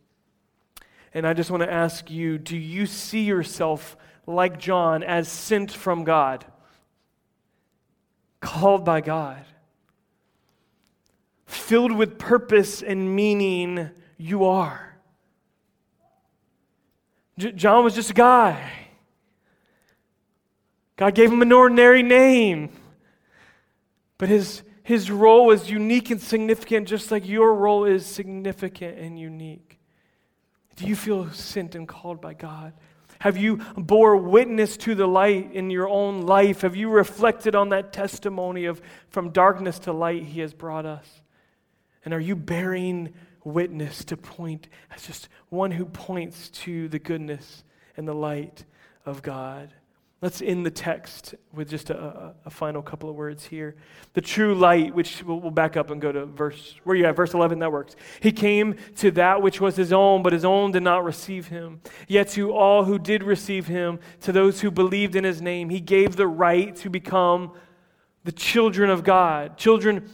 And 1.15 1.27
I 1.27 1.33
just 1.33 1.51
want 1.51 1.63
to 1.63 1.73
ask 1.73 2.11
you 2.11 2.39
do 2.39 2.57
you 2.57 2.87
see 2.87 3.23
yourself 3.23 3.97
like 4.27 4.59
John 4.59 5.03
as 5.03 5.29
sent 5.29 5.73
from 5.73 6.05
God? 6.05 6.45
Called 8.41 8.85
by 8.85 9.01
God? 9.01 9.45
Filled 11.47 11.93
with 11.93 12.19
purpose 12.19 12.83
and 12.83 13.17
meaning, 13.17 13.91
you 14.19 14.45
are. 14.45 14.97
J- 17.39 17.53
John 17.53 17.85
was 17.85 17.95
just 17.95 18.11
a 18.11 18.15
guy. 18.15 18.73
God 20.97 21.15
gave 21.15 21.33
him 21.33 21.41
an 21.41 21.53
ordinary 21.53 22.03
name. 22.03 22.71
But 24.19 24.29
his, 24.29 24.63
his 24.83 25.11
role 25.11 25.47
was 25.47 25.71
unique 25.71 26.11
and 26.11 26.21
significant, 26.21 26.89
just 26.89 27.11
like 27.11 27.27
your 27.27 27.55
role 27.55 27.85
is 27.85 28.05
significant 28.05 28.99
and 28.99 29.19
unique. 29.19 29.78
Do 30.79 30.87
you 30.87 30.95
feel 30.95 31.31
sent 31.33 31.75
and 31.75 31.89
called 31.89 32.21
by 32.21 32.35
God? 32.35 32.73
Have 33.19 33.37
you 33.37 33.57
bore 33.77 34.17
witness 34.17 34.77
to 34.79 34.95
the 34.95 35.09
light 35.09 35.53
in 35.53 35.71
your 35.71 35.89
own 35.89 36.23
life? 36.23 36.61
Have 36.61 36.77
you 36.77 36.89
reflected 36.89 37.57
on 37.57 37.71
that 37.71 37.93
testimony 37.93 38.67
of 38.67 38.81
from 39.11 39.31
darkness 39.31 39.81
to 39.81 39.93
light 39.93 40.23
he 40.23 40.41
has 40.41 40.55
brought 40.55 40.87
us? 40.87 41.21
And 42.05 42.15
are 42.15 42.21
you 42.21 42.37
bearing 42.37 43.13
witness 43.43 44.05
to 44.05 44.17
point 44.17 44.69
as 44.95 45.05
just 45.05 45.29
one 45.49 45.73
who 45.73 45.85
points 45.85 46.49
to 46.51 46.89
the 46.89 47.01
goodness 47.01 47.65
and 47.97 48.07
the 48.07 48.15
light 48.15 48.65
of 49.05 49.21
God? 49.21 49.75
Let's 50.21 50.43
end 50.43 50.67
the 50.67 50.71
text 50.71 51.37
with 51.53 51.71
just 51.71 51.91
a, 51.91 52.35
a, 52.45 52.51
final 52.51 52.83
couple 52.83 53.09
of 53.09 53.15
words 53.15 53.45
here. 53.45 53.77
The 54.15 54.21
true 54.21 54.53
light, 54.53 54.93
which 54.93 55.23
we'll, 55.23 55.39
we'll, 55.39 55.53
back 55.53 55.77
up 55.77 55.93
and 55.93 56.01
go 56.01 56.11
to 56.11 56.27
verse, 56.27 56.75
where 56.83 56.97
you 56.97 57.07
at? 57.07 57.15
Verse 57.15 57.35
11, 57.35 57.61
that 57.61 57.71
works. 57.71 57.95
He 58.19 58.33
came 58.33 58.75
to 58.97 59.13
that 59.13 59.43
which 59.43 59.61
was 59.61 59.77
his 59.77 59.93
own, 59.93 60.25
but 60.25 60.33
his 60.33 60.45
own 60.45 60.73
did 60.73 60.83
not 60.83 61.05
receive 61.05 61.47
him. 61.47 61.81
Yet 62.09 62.31
to 62.31 62.53
all 62.53 62.83
who 62.83 62.99
did 62.99 63.23
receive 63.23 63.69
him, 63.69 64.01
to 64.23 64.33
those 64.33 64.61
who 64.61 64.73
believed 64.73 65.15
in 65.15 65.23
his 65.23 65.41
name, 65.41 65.71
he 65.71 65.79
gave 65.79 66.17
the 66.17 66.27
right 66.27 66.75
to 66.77 66.91
become 66.91 67.53
the 68.25 68.33
children 68.33 68.91
of 68.91 69.05
God. 69.05 69.57
Children 69.57 70.11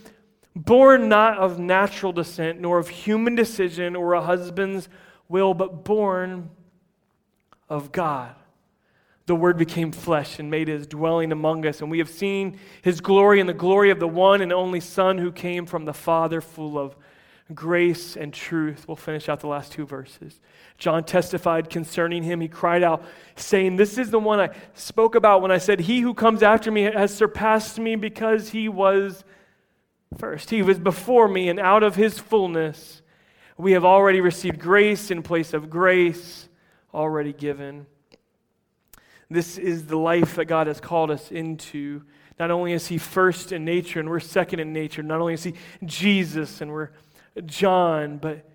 born 0.54 1.08
not 1.08 1.38
of 1.38 1.58
natural 1.58 2.12
descent, 2.12 2.60
nor 2.60 2.78
of 2.78 2.88
human 2.88 3.34
decision 3.34 3.96
or 3.96 4.12
a 4.12 4.20
husband's 4.20 4.90
will, 5.30 5.54
but 5.54 5.82
born 5.82 6.50
of 7.70 7.90
God. 7.90 8.34
The 9.26 9.34
Word 9.34 9.56
became 9.56 9.90
flesh 9.90 10.38
and 10.38 10.50
made 10.50 10.68
his 10.68 10.87
dwelling 10.87 11.32
among 11.32 11.66
us, 11.66 11.80
and 11.80 11.90
we 11.90 11.98
have 11.98 12.10
seen 12.10 12.58
his 12.82 13.00
glory 13.00 13.40
and 13.40 13.48
the 13.48 13.54
glory 13.54 13.90
of 13.90 13.98
the 13.98 14.08
one 14.08 14.42
and 14.42 14.52
only 14.52 14.80
Son 14.80 15.16
who 15.16 15.32
came 15.32 15.64
from 15.64 15.87
the 15.87 15.94
Father, 15.94 16.40
full 16.42 16.78
of 16.78 16.94
grace 17.54 18.16
and 18.16 18.32
truth. 18.32 18.87
We'll 18.87 18.96
finish 18.96 19.28
out 19.28 19.40
the 19.40 19.46
last 19.46 19.72
two 19.72 19.87
verses. 19.87 20.40
John 20.76 21.04
testified 21.04 21.70
concerning 21.70 22.22
him. 22.22 22.40
He 22.40 22.48
cried 22.48 22.82
out, 22.82 23.02
saying, 23.37 23.76
This 23.76 23.96
is 23.96 24.10
the 24.10 24.18
one 24.18 24.40
I 24.40 24.50
spoke 24.74 25.14
about 25.14 25.40
when 25.40 25.50
I 25.50 25.58
said, 25.58 25.80
He 25.80 26.00
who 26.00 26.14
comes 26.14 26.42
after 26.42 26.70
me 26.70 26.82
has 26.82 27.14
surpassed 27.14 27.78
me 27.78 27.96
because 27.96 28.50
he 28.50 28.68
was 28.68 29.24
first. 30.18 30.50
He 30.50 30.62
was 30.62 30.78
before 30.78 31.28
me, 31.28 31.48
and 31.48 31.58
out 31.58 31.82
of 31.82 31.96
his 31.96 32.18
fullness 32.18 33.02
we 33.56 33.72
have 33.72 33.84
already 33.84 34.20
received 34.20 34.58
grace 34.58 35.10
in 35.10 35.22
place 35.22 35.54
of 35.54 35.70
grace 35.70 36.48
already 36.92 37.32
given. 37.32 37.87
This 39.34 39.58
is 39.58 39.86
the 39.86 39.96
life 39.96 40.36
that 40.36 40.44
God 40.44 40.68
has 40.68 40.80
called 40.80 41.10
us 41.10 41.32
into. 41.32 42.02
Not 42.38 42.52
only 42.52 42.72
is 42.72 42.86
He 42.86 42.98
first 42.98 43.50
in 43.50 43.64
nature 43.64 43.98
and 43.98 44.08
we're 44.08 44.20
second 44.20 44.60
in 44.60 44.72
nature, 44.72 45.02
not 45.02 45.20
only 45.20 45.34
is 45.34 45.42
He 45.42 45.54
Jesus 45.84 46.60
and 46.60 46.70
we're 46.70 46.90
John, 47.44 48.18
but, 48.18 48.48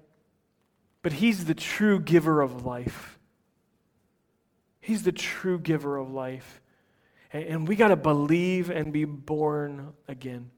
but 1.02 1.12
He's 1.12 1.44
the 1.44 1.54
true 1.54 2.00
giver 2.00 2.42
of 2.42 2.66
life. 2.66 3.20
He's 4.80 5.04
the 5.04 5.12
true 5.12 5.60
giver 5.60 5.98
of 5.98 6.12
life. 6.12 6.62
And, 7.34 7.44
and 7.44 7.68
we 7.68 7.76
got 7.76 7.90
to 7.90 7.98
believe 7.98 8.70
and 8.70 8.94
be 8.94 9.04
born 9.04 9.92
again. 10.08 10.50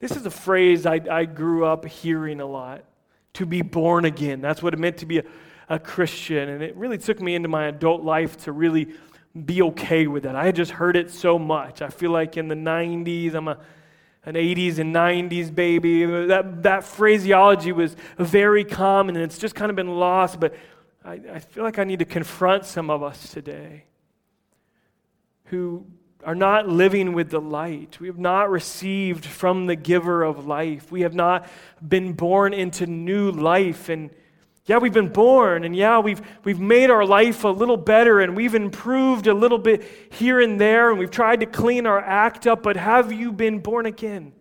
This 0.00 0.16
is 0.16 0.26
a 0.26 0.30
phrase 0.30 0.84
I, 0.84 1.00
I 1.10 1.24
grew 1.24 1.64
up 1.64 1.86
hearing 1.86 2.42
a 2.42 2.46
lot 2.46 2.84
to 3.32 3.46
be 3.46 3.62
born 3.62 4.04
again. 4.04 4.42
That's 4.42 4.62
what 4.62 4.74
it 4.74 4.78
meant 4.78 4.98
to 4.98 5.06
be 5.06 5.20
a, 5.20 5.24
a 5.70 5.78
Christian. 5.78 6.50
And 6.50 6.62
it 6.62 6.76
really 6.76 6.98
took 6.98 7.22
me 7.22 7.34
into 7.34 7.48
my 7.48 7.68
adult 7.68 8.02
life 8.02 8.36
to 8.44 8.52
really 8.52 8.92
be 9.34 9.62
okay 9.62 10.06
with 10.06 10.22
that. 10.22 10.36
I 10.36 10.46
had 10.46 10.56
just 10.56 10.70
heard 10.70 10.96
it 10.96 11.10
so 11.10 11.38
much. 11.38 11.82
I 11.82 11.88
feel 11.88 12.10
like 12.10 12.36
in 12.36 12.48
the 12.48 12.54
90s, 12.54 13.34
I'm 13.34 13.48
a, 13.48 13.58
an 14.24 14.34
80s 14.34 14.78
and 14.78 14.94
90s 14.94 15.52
baby. 15.52 16.04
That, 16.26 16.62
that 16.62 16.84
phraseology 16.84 17.72
was 17.72 17.96
very 18.16 18.64
common 18.64 19.16
and 19.16 19.24
it's 19.24 19.38
just 19.38 19.54
kind 19.54 19.70
of 19.70 19.76
been 19.76 19.96
lost. 19.96 20.38
But 20.38 20.54
I, 21.04 21.20
I 21.32 21.38
feel 21.40 21.64
like 21.64 21.78
I 21.78 21.84
need 21.84 21.98
to 21.98 22.04
confront 22.04 22.64
some 22.64 22.90
of 22.90 23.02
us 23.02 23.32
today 23.32 23.84
who 25.46 25.84
are 26.24 26.34
not 26.34 26.68
living 26.68 27.12
with 27.12 27.30
the 27.30 27.40
light. 27.40 28.00
We 28.00 28.06
have 28.06 28.18
not 28.18 28.50
received 28.50 29.26
from 29.26 29.66
the 29.66 29.76
giver 29.76 30.22
of 30.22 30.46
life. 30.46 30.90
We 30.90 31.02
have 31.02 31.14
not 31.14 31.48
been 31.86 32.12
born 32.12 32.54
into 32.54 32.86
new 32.86 33.30
life. 33.30 33.88
And 33.88 34.10
yeah, 34.66 34.78
we've 34.78 34.94
been 34.94 35.10
born, 35.10 35.64
and 35.64 35.76
yeah, 35.76 35.98
we've, 35.98 36.22
we've 36.42 36.58
made 36.58 36.88
our 36.88 37.04
life 37.04 37.44
a 37.44 37.48
little 37.48 37.76
better, 37.76 38.20
and 38.20 38.34
we've 38.34 38.54
improved 38.54 39.26
a 39.26 39.34
little 39.34 39.58
bit 39.58 39.84
here 40.10 40.40
and 40.40 40.58
there, 40.58 40.88
and 40.88 40.98
we've 40.98 41.10
tried 41.10 41.40
to 41.40 41.46
clean 41.46 41.86
our 41.86 42.00
act 42.00 42.46
up, 42.46 42.62
but 42.62 42.76
have 42.76 43.12
you 43.12 43.30
been 43.30 43.58
born 43.58 43.84
again? 43.84 44.32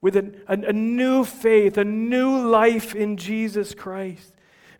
With 0.00 0.16
a, 0.16 0.32
a, 0.46 0.68
a 0.68 0.72
new 0.72 1.24
faith, 1.24 1.76
a 1.76 1.84
new 1.84 2.48
life 2.48 2.94
in 2.94 3.18
Jesus 3.18 3.74
Christ. 3.74 4.32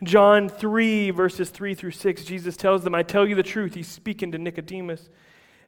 John 0.02 0.48
3, 0.48 1.10
verses 1.10 1.50
3 1.50 1.74
through 1.74 1.90
6, 1.90 2.24
Jesus 2.24 2.56
tells 2.56 2.82
them, 2.82 2.94
I 2.94 3.02
tell 3.02 3.28
you 3.28 3.34
the 3.34 3.42
truth. 3.42 3.74
He's 3.74 3.88
speaking 3.88 4.32
to 4.32 4.38
Nicodemus 4.38 5.10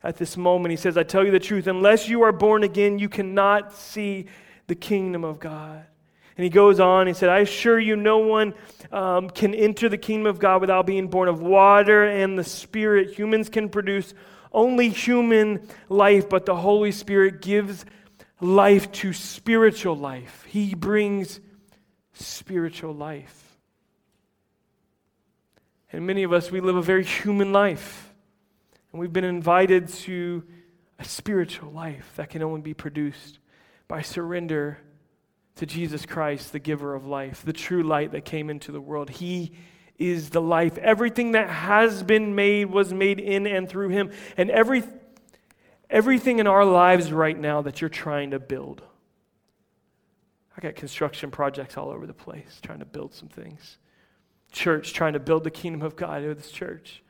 at 0.03 0.16
this 0.16 0.37
moment. 0.37 0.70
He 0.70 0.77
says, 0.77 0.96
I 0.96 1.03
tell 1.03 1.27
you 1.27 1.33
the 1.33 1.40
truth. 1.40 1.66
Unless 1.66 2.09
you 2.09 2.23
are 2.23 2.33
born 2.33 2.62
again, 2.62 2.99
you 2.99 3.11
cannot 3.11 3.75
see 3.75 4.27
the 4.66 4.77
kingdom 4.77 5.25
of 5.25 5.40
God. 5.40 5.85
And 6.37 6.45
he 6.45 6.51
goes 6.51 6.81
on, 6.81 7.07
he 7.07 7.12
said, 7.12 7.29
I 7.29 7.40
assure 7.40 7.79
you, 7.79 7.97
no 7.97 8.19
one 8.19 8.55
um, 8.93 9.29
can 9.31 9.55
enter 9.55 9.88
the 9.88 9.99
kingdom 9.99 10.27
of 10.27 10.38
God 10.38 10.61
without 10.61 10.87
being 10.87 11.09
born 11.09 11.29
of 11.29 11.40
water 11.40 12.05
and 12.05 12.38
the 12.38 12.45
Spirit. 12.45 13.14
Humans 13.19 13.49
can 13.49 13.69
produce 13.69 14.14
only 14.53 14.88
human 14.88 15.69
life, 15.88 16.29
but 16.29 16.47
the 16.47 16.57
Holy 16.57 16.93
Spirit 16.93 17.43
gives 17.43 17.85
life 18.40 18.90
to 18.93 19.12
spiritual 19.12 19.97
life. 19.97 20.45
He 20.49 20.75
brings 20.75 21.40
spiritual 22.14 22.95
life. 22.95 23.59
And 25.93 26.07
many 26.07 26.23
of 26.23 26.33
us, 26.33 26.51
we 26.51 26.61
live 26.61 26.77
a 26.77 26.83
very 26.83 27.05
human 27.05 27.53
life. 27.53 28.12
And 28.93 29.01
we've 29.01 29.12
been 29.12 29.25
invited 29.25 29.88
to 29.88 30.45
a 30.99 31.05
spiritual 31.05 31.71
life 31.71 32.12
that 32.16 32.31
can 32.31 32.43
only 32.43 32.61
be 32.61 32.75
produced 32.75 33.38
by 33.88 34.03
surrender 34.03 34.79
to 35.61 35.66
Jesus 35.66 36.05
Christ, 36.05 36.53
the 36.53 36.59
giver 36.59 36.94
of 36.94 37.07
life, 37.07 37.42
the 37.44 37.53
true 37.53 37.83
light 37.83 38.12
that 38.12 38.25
came 38.25 38.51
into 38.51 38.73
the 38.73 38.81
world. 38.81 39.09
He 39.09 39.53
is 39.99 40.31
the 40.31 40.40
life. 40.42 40.77
Everything 40.79 41.33
that 41.33 41.49
has 41.49 42.03
been 42.03 42.35
made 42.35 42.66
was 42.66 42.92
made 42.92 43.20
in 43.20 43.46
and 43.46 43.68
through 43.68 43.90
him. 43.90 44.11
And 44.37 44.51
every, 44.51 44.83
everything 45.88 46.38
in 46.38 46.46
our 46.46 46.64
lives 46.64 47.12
right 47.12 47.38
now 47.38 47.62
that 47.62 47.81
you're 47.81 47.90
trying 47.90 48.33
to 48.33 48.38
build. 48.38 48.83
I 50.57 50.61
got 50.61 50.75
construction 50.75 51.31
projects 51.31 51.77
all 51.77 51.90
over 51.90 52.07
the 52.07 52.14
place 52.14 52.59
trying 52.62 52.81
to 52.81 52.85
build 52.85 53.14
some 53.14 53.29
things 53.29 53.79
church 54.53 54.92
trying 54.92 55.12
to 55.12 55.20
build 55.20 55.44
the 55.44 55.51
kingdom 55.51 55.83
of 55.83 55.96
God 55.96 56.23
in 56.23 56.35
this 56.35 56.51
church. 56.51 57.03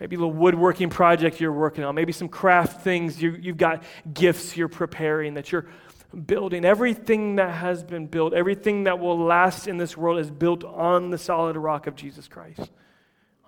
Maybe 0.00 0.16
a 0.16 0.18
little 0.18 0.32
woodworking 0.32 0.90
project 0.90 1.40
you're 1.40 1.52
working 1.52 1.84
on, 1.84 1.94
maybe 1.94 2.12
some 2.12 2.28
craft 2.28 2.82
things. 2.82 3.22
You, 3.22 3.38
you've 3.40 3.56
got 3.56 3.82
gifts 4.12 4.56
you're 4.56 4.68
preparing 4.68 5.34
that 5.34 5.52
you're 5.52 5.66
building. 6.14 6.64
Everything 6.64 7.36
that 7.36 7.50
has 7.54 7.82
been 7.82 8.06
built, 8.06 8.32
everything 8.34 8.84
that 8.84 8.98
will 8.98 9.18
last 9.18 9.66
in 9.66 9.76
this 9.76 9.96
world 9.96 10.18
is 10.18 10.30
built 10.30 10.64
on 10.64 11.10
the 11.10 11.18
solid 11.18 11.56
rock 11.56 11.86
of 11.86 11.96
Jesus 11.96 12.28
Christ, 12.28 12.70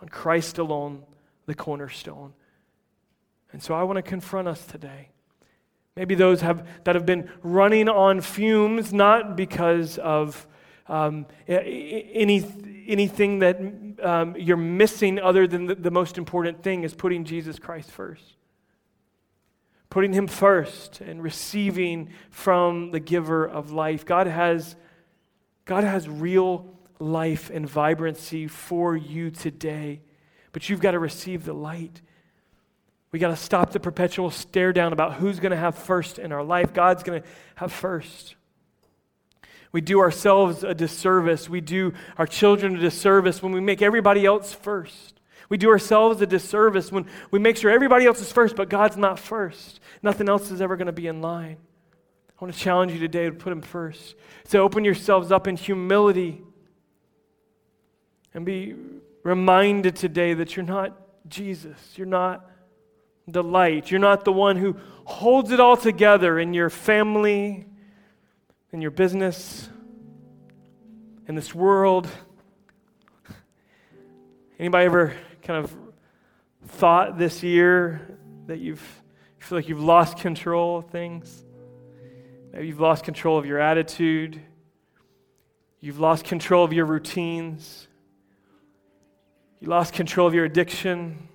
on 0.03 0.09
Christ 0.09 0.59
alone, 0.59 1.03
the 1.47 1.55
cornerstone. 1.55 2.35
And 3.53 3.63
so 3.63 3.75
I 3.75 3.85
want 3.85 3.97
to 3.97 4.03
confront 4.03 4.49
us 4.49 4.65
today. 4.67 5.09
Maybe 5.97 6.15
those 6.15 6.43
have, 6.43 6.67
that 6.85 6.95
have 6.95 7.07
been 7.07 7.31
running 7.43 7.89
on 7.89 8.21
fumes, 8.21 8.93
not 8.93 9.37
because 9.37 9.97
of 9.97 10.47
um, 10.89 11.27
any, 11.49 12.45
anything 12.87 13.39
that 13.39 13.59
um, 14.03 14.37
you're 14.37 14.57
missing 14.57 15.19
other 15.19 15.47
than 15.47 15.67
the, 15.67 15.75
the 15.75 15.91
most 15.91 16.19
important 16.19 16.63
thing 16.63 16.85
is 16.85 16.95
putting 16.95 17.25
Jesus 17.25 17.59
Christ 17.59 17.91
first. 17.91 18.36
Putting 19.97 20.13
him 20.13 20.27
first 20.27 21.01
and 21.01 21.23
receiving 21.23 22.11
from 22.29 22.91
the 22.91 23.01
giver 23.01 23.49
of 23.49 23.71
life. 23.71 24.05
God 24.05 24.27
has, 24.27 24.77
God 25.65 25.85
has 25.85 26.07
real 26.07 26.67
life 26.99 27.49
and 27.49 27.67
vibrancy 27.67 28.47
for 28.47 28.95
you 28.95 29.31
today, 29.31 30.03
but 30.53 30.69
you've 30.69 30.81
got 30.81 30.91
to 30.91 30.99
receive 30.99 31.47
the 31.47 31.55
light. 31.55 32.03
We 33.11 33.19
got 33.19 33.29
to 33.29 33.37
stop 33.37 33.73
the 33.73 33.81
perpetual 33.81 34.31
stare 34.31 34.75
down 34.75 34.93
about 34.93 35.15
who's 35.15 35.41
going 35.41 35.53
to 35.53 35.57
have 35.57 35.79
first 35.79 36.19
in 36.19 36.31
our 36.31 36.45
life. 36.45 36.75
God's 36.75 37.03
going 37.03 37.23
to 37.23 37.29
have 37.55 37.73
first. 37.73 38.37
We 39.73 39.81
do 39.81 40.01
ourselves 40.01 40.63
a 40.63 40.75
disservice. 40.75 41.49
We 41.49 41.63
do 41.63 41.95
our 42.19 42.27
children 42.27 42.77
a 42.77 42.81
disservice 42.81 43.43
when 43.43 43.53
we 43.53 43.63
make 43.63 43.81
everybody 43.81 44.27
else 44.27 44.53
first. 44.53 45.16
We 45.49 45.57
do 45.57 45.69
ourselves 45.69 46.21
a 46.21 46.27
disservice 46.27 46.91
when 46.91 47.07
we 47.31 47.39
make 47.39 47.57
sure 47.57 47.71
everybody 47.71 48.07
else 48.07 48.21
is 48.21 48.33
first, 48.33 48.57
but 48.57 48.69
God's 48.69 48.97
not 48.97 49.19
first. 49.19 49.81
Nothing 50.03 50.29
else 50.29 50.51
is 50.51 50.61
ever 50.61 50.77
going 50.77 50.87
to 50.87 50.93
be 50.93 51.07
in 51.07 51.21
line. 51.21 51.57
I 52.31 52.45
want 52.45 52.55
to 52.55 52.61
challenge 52.61 52.93
you 52.93 52.99
today 52.99 53.27
to 53.27 53.33
put 53.33 53.53
Him 53.53 53.63
first. 53.63 54.15
To 54.51 54.59
open 54.59 54.85
yourselves 54.85 55.33
up 55.33 55.47
in 55.47 55.57
humility 55.57 56.43
and 58.35 58.45
be 58.45 58.75
reminded 59.23 59.97
today 59.97 60.35
that 60.35 60.57
you're 60.57 60.67
not 60.67 60.97
Jesus. 61.29 61.79
You're 61.97 62.07
not 62.07 62.49
the 63.27 63.43
light. 63.43 63.91
You're 63.91 64.01
not 64.01 64.25
the 64.25 64.33
one 64.33 64.57
who 64.57 64.77
holds 65.05 65.51
it 65.51 65.61
all 65.61 65.77
together 65.77 66.39
in 66.39 66.53
your 66.53 66.71
family, 66.71 67.67
in 68.73 68.83
your 68.83 68.91
business, 68.91 69.69
in 71.27 71.35
this 71.35 71.55
world? 71.55 72.09
Anybody 74.59 74.87
ever 74.87 75.15
kind 75.47 75.63
of 75.63 75.73
thought 76.67 77.19
this 77.19 77.45
year 77.45 78.19
that 78.47 78.59
you've 78.59 78.83
you 79.39 79.47
feel 79.47 79.59
like 79.59 79.69
you've 79.69 79.81
lost 79.81 80.19
control 80.19 80.79
of 80.79 80.87
things? 80.87 81.45
Maybe 82.53 82.67
you've 82.67 82.81
lost 82.81 83.05
control 83.05 83.39
of 83.39 83.47
your 83.47 83.61
attitude. 83.61 84.41
You've 85.79 86.01
lost 86.01 86.25
control 86.25 86.65
of 86.65 86.73
your 86.73 86.85
routines. 86.85 87.87
You 89.61 89.69
lost 89.69 89.93
control 89.93 90.27
of 90.27 90.35
your 90.35 90.45
addiction. 90.45 91.29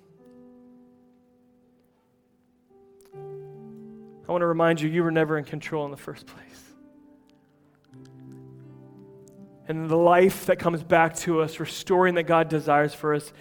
I 3.15 4.31
want 4.31 4.41
to 4.41 4.45
remind 4.45 4.81
you, 4.81 4.89
you 4.89 5.03
were 5.03 5.11
never 5.11 5.37
in 5.37 5.45
control 5.45 5.85
in 5.85 5.91
the 5.91 5.97
first 5.97 6.25
place. 6.25 6.73
And 9.69 9.89
the 9.89 9.95
life 9.95 10.47
that 10.47 10.59
comes 10.59 10.83
back 10.83 11.15
to 11.17 11.41
us, 11.41 11.61
restoring 11.61 12.15
that 12.15 12.23
God 12.23 12.49
desires 12.49 12.93
for 12.93 13.13
us, 13.13 13.31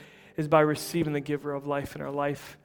is 0.40 0.48
by 0.48 0.60
receiving 0.60 1.12
the 1.12 1.20
giver 1.20 1.52
of 1.52 1.66
life 1.66 1.94
in 1.94 2.00
our 2.00 2.10
life, 2.10 2.56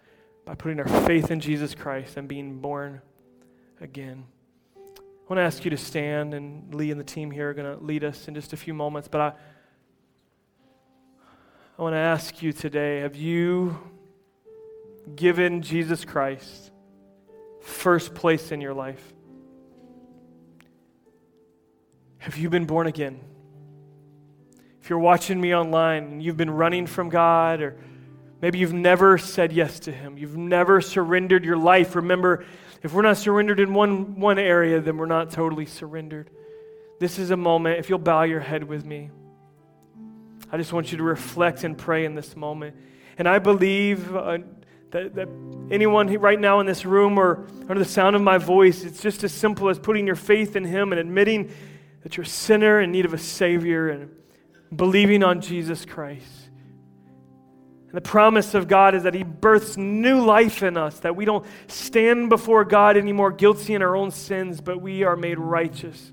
by 0.45 0.55
putting 0.55 0.79
our 0.79 0.87
faith 1.05 1.29
in 1.29 1.41
Jesus 1.41 1.75
Christ 1.75 2.15
and 2.15 2.25
being 2.25 2.59
born 2.61 3.01
again. 3.81 4.23
I 4.77 4.81
want 5.27 5.39
to 5.39 5.43
ask 5.43 5.65
you 5.65 5.71
to 5.71 5.77
stand, 5.77 6.33
and 6.33 6.73
Lee 6.73 6.89
and 6.89 6.99
the 6.99 7.03
team 7.03 7.31
here 7.31 7.49
are 7.49 7.53
going 7.53 7.77
to 7.77 7.83
lead 7.83 8.05
us 8.05 8.29
in 8.29 8.33
just 8.33 8.53
a 8.53 8.57
few 8.57 8.73
moments. 8.73 9.09
But 9.09 9.21
I, 9.21 9.33
I 11.77 11.81
want 11.81 11.93
to 11.93 11.99
ask 11.99 12.41
you 12.41 12.53
today 12.53 13.01
have 13.01 13.17
you 13.17 13.77
given 15.13 15.61
Jesus 15.61 16.05
Christ 16.05 16.71
first 17.61 18.15
place 18.15 18.53
in 18.53 18.61
your 18.61 18.73
life? 18.73 19.13
Have 22.19 22.37
you 22.37 22.49
been 22.49 22.65
born 22.65 22.87
again? 22.87 23.19
If 24.85 24.91
you're 24.91 24.99
watching 24.99 25.41
me 25.41 25.55
online 25.55 26.03
and 26.03 26.23
you've 26.23 26.37
been 26.37 26.51
running 26.51 26.85
from 26.85 27.09
God, 27.09 27.59
or 27.59 27.75
maybe 28.39 28.59
you've 28.59 28.71
never 28.71 29.17
said 29.17 29.51
yes 29.51 29.79
to 29.79 29.91
Him, 29.91 30.15
you've 30.15 30.37
never 30.37 30.79
surrendered 30.79 31.43
your 31.43 31.57
life, 31.57 31.95
remember, 31.95 32.45
if 32.83 32.93
we're 32.93 33.01
not 33.01 33.17
surrendered 33.17 33.59
in 33.59 33.73
one, 33.73 34.19
one 34.19 34.37
area, 34.37 34.79
then 34.79 34.97
we're 34.97 35.07
not 35.07 35.31
totally 35.31 35.65
surrendered. 35.65 36.29
This 36.99 37.17
is 37.17 37.31
a 37.31 37.35
moment, 37.35 37.79
if 37.79 37.89
you'll 37.89 37.97
bow 37.97 38.21
your 38.21 38.41
head 38.41 38.63
with 38.63 38.85
me. 38.85 39.09
I 40.51 40.57
just 40.57 40.71
want 40.71 40.91
you 40.91 40.99
to 40.99 41.03
reflect 41.03 41.63
and 41.63 41.75
pray 41.75 42.05
in 42.05 42.13
this 42.13 42.35
moment. 42.35 42.75
And 43.17 43.27
I 43.27 43.39
believe 43.39 44.15
uh, 44.15 44.37
that, 44.91 45.15
that 45.15 45.27
anyone 45.71 46.13
right 46.19 46.39
now 46.39 46.59
in 46.59 46.67
this 46.67 46.85
room 46.85 47.17
or 47.17 47.47
under 47.61 47.79
the 47.79 47.85
sound 47.85 48.15
of 48.15 48.21
my 48.21 48.37
voice, 48.37 48.83
it's 48.83 49.01
just 49.01 49.23
as 49.23 49.33
simple 49.33 49.67
as 49.67 49.79
putting 49.79 50.05
your 50.05 50.15
faith 50.15 50.55
in 50.55 50.63
Him 50.63 50.93
and 50.93 50.99
admitting 50.99 51.49
that 52.03 52.17
you're 52.17 52.23
a 52.25 52.27
sinner 52.27 52.81
in 52.81 52.91
need 52.91 53.05
of 53.05 53.15
a 53.15 53.17
Savior 53.17 53.89
and 53.89 54.11
believing 54.75 55.23
on 55.23 55.41
Jesus 55.41 55.85
Christ. 55.85 56.49
And 57.87 57.93
the 57.93 58.01
promise 58.01 58.53
of 58.53 58.67
God 58.67 58.95
is 58.95 59.03
that 59.03 59.13
He 59.13 59.23
births 59.23 59.77
new 59.77 60.23
life 60.23 60.63
in 60.63 60.75
us, 60.77 60.99
that 60.99 61.15
we 61.15 61.25
don't 61.25 61.45
stand 61.67 62.29
before 62.29 62.65
God 62.65 62.97
anymore 62.97 63.31
guilty 63.31 63.73
in 63.73 63.81
our 63.81 63.95
own 63.95 64.11
sins, 64.11 64.59
but 64.61 64.81
we 64.81 65.03
are 65.03 65.15
made 65.15 65.39
righteous 65.39 66.11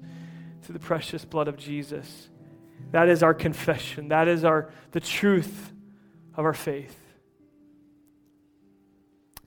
through 0.62 0.75
the 0.75 0.79
precious 0.79 1.25
blood 1.25 1.48
of 1.48 1.57
Jesus. 1.57 2.29
That 2.92 3.09
is 3.09 3.22
our 3.22 3.35
confession. 3.35 4.09
That 4.09 4.29
is 4.29 4.44
our, 4.44 4.70
the 4.92 5.01
truth 5.01 5.72
of 6.37 6.44
our 6.44 6.55
faith. 6.55 6.96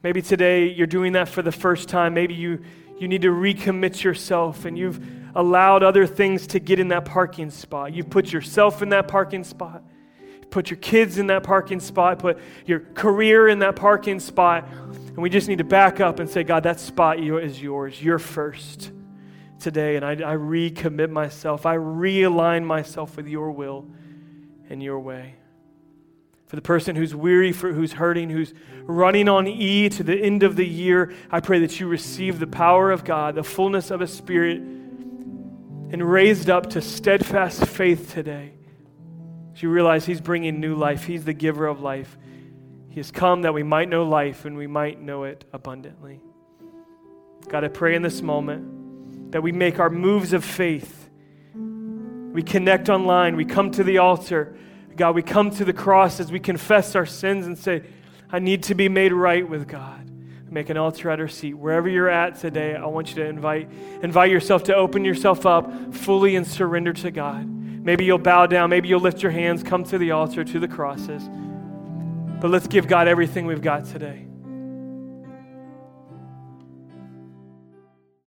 Maybe 0.03 0.21
today 0.21 0.67
you're 0.67 0.87
doing 0.87 1.13
that 1.13 1.29
for 1.29 1.41
the 1.41 1.51
first 1.51 1.89
time. 1.89 2.13
Maybe 2.13 2.33
you, 2.33 2.63
you 2.99 3.07
need 3.07 3.21
to 3.23 3.31
recommit 3.31 4.03
yourself 4.03 4.65
and 4.65 4.77
you've 4.77 4.99
allowed 5.35 5.83
other 5.83 6.07
things 6.07 6.47
to 6.47 6.59
get 6.59 6.79
in 6.79 6.87
that 6.87 7.05
parking 7.05 7.49
spot. 7.49 7.93
You've 7.93 8.09
put 8.09 8.31
yourself 8.31 8.81
in 8.81 8.89
that 8.89 9.07
parking 9.07 9.43
spot, 9.43 9.83
put 10.49 10.69
your 10.69 10.77
kids 10.77 11.17
in 11.17 11.27
that 11.27 11.43
parking 11.43 11.79
spot, 11.79 12.19
put 12.19 12.39
your 12.65 12.79
career 12.79 13.47
in 13.49 13.59
that 13.59 13.75
parking 13.75 14.19
spot. 14.19 14.67
And 14.69 15.17
we 15.17 15.29
just 15.29 15.47
need 15.47 15.57
to 15.57 15.65
back 15.65 15.99
up 15.99 16.19
and 16.19 16.29
say, 16.29 16.43
God, 16.43 16.63
that 16.63 16.79
spot 16.79 17.19
is 17.19 17.61
yours. 17.61 18.01
You're 18.01 18.19
first 18.19 18.91
today. 19.59 19.97
And 19.97 20.05
I, 20.05 20.11
I 20.11 20.35
recommit 20.35 21.09
myself, 21.09 21.65
I 21.65 21.75
realign 21.75 22.63
myself 22.63 23.17
with 23.17 23.27
your 23.27 23.51
will 23.51 23.85
and 24.69 24.81
your 24.81 24.99
way. 24.99 25.35
For 26.47 26.55
the 26.55 26.61
person 26.61 26.95
who's 26.95 27.15
weary, 27.15 27.51
for 27.51 27.73
who's 27.73 27.93
hurting, 27.93 28.29
who's 28.29 28.53
running 28.83 29.27
on 29.27 29.47
E 29.47 29.89
to 29.89 30.03
the 30.03 30.15
end 30.15 30.43
of 30.43 30.55
the 30.55 30.65
year, 30.65 31.13
I 31.31 31.39
pray 31.39 31.59
that 31.59 31.79
you 31.79 31.87
receive 31.87 32.39
the 32.39 32.47
power 32.47 32.91
of 32.91 33.03
God, 33.03 33.35
the 33.35 33.43
fullness 33.43 33.89
of 33.89 34.01
a 34.01 34.07
spirit 34.07 34.61
and 35.95 36.03
raised 36.03 36.49
up 36.49 36.71
to 36.71 36.81
steadfast 36.81 37.65
faith 37.67 38.13
today. 38.13 38.51
You 39.55 39.69
realize 39.69 40.05
He's 40.05 40.19
bringing 40.19 40.59
new 40.59 40.75
life, 40.75 41.05
He's 41.05 41.23
the 41.23 41.31
giver 41.31 41.67
of 41.67 41.79
life. 41.79 42.17
He 42.89 42.95
has 42.97 43.11
come 43.11 43.43
that 43.43 43.53
we 43.53 43.63
might 43.63 43.87
know 43.87 44.03
life 44.03 44.43
and 44.43 44.57
we 44.57 44.67
might 44.67 44.99
know 44.99 45.23
it 45.23 45.45
abundantly. 45.53 46.19
God, 47.47 47.63
I 47.63 47.69
pray 47.69 47.95
in 47.95 48.01
this 48.01 48.21
moment 48.21 49.31
that 49.31 49.41
we 49.41 49.53
make 49.53 49.79
our 49.79 49.89
moves 49.89 50.33
of 50.33 50.43
faith. 50.43 51.09
We 51.53 52.43
connect 52.43 52.89
online, 52.89 53.37
we 53.37 53.45
come 53.45 53.71
to 53.71 53.83
the 53.85 53.99
altar. 53.99 54.57
God, 54.97 55.15
we 55.15 55.21
come 55.21 55.49
to 55.51 55.63
the 55.63 55.71
cross 55.71 56.19
as 56.19 56.29
we 56.29 56.41
confess 56.41 56.93
our 56.93 57.05
sins 57.05 57.47
and 57.47 57.57
say, 57.57 57.83
I 58.29 58.39
need 58.39 58.63
to 58.63 58.75
be 58.75 58.89
made 58.89 59.13
right 59.13 59.47
with 59.47 59.65
God 59.65 60.04
make 60.55 60.69
an 60.69 60.77
altar 60.77 61.09
at 61.09 61.19
our 61.19 61.27
seat. 61.27 61.53
Wherever 61.53 61.89
you're 61.89 62.07
at 62.07 62.39
today, 62.39 62.75
I 62.75 62.85
want 62.85 63.09
you 63.09 63.15
to 63.15 63.25
invite, 63.25 63.69
invite 64.01 64.31
yourself 64.31 64.63
to 64.63 64.75
open 64.75 65.03
yourself 65.03 65.45
up 65.45 65.93
fully 65.93 66.37
and 66.37 66.47
surrender 66.47 66.93
to 66.93 67.11
God. 67.11 67.45
Maybe 67.45 68.05
you'll 68.05 68.19
bow 68.19 68.45
down, 68.45 68.69
maybe 68.69 68.87
you'll 68.87 69.01
lift 69.01 69.21
your 69.21 69.33
hands, 69.33 69.63
come 69.63 69.83
to 69.83 69.97
the 69.97 70.11
altar, 70.11 70.45
to 70.45 70.59
the 70.59 70.67
crosses. 70.69 71.29
But 72.39 72.51
let's 72.51 72.67
give 72.67 72.87
God 72.87 73.09
everything 73.09 73.45
we've 73.45 73.61
got 73.61 73.83
today. 73.83 74.24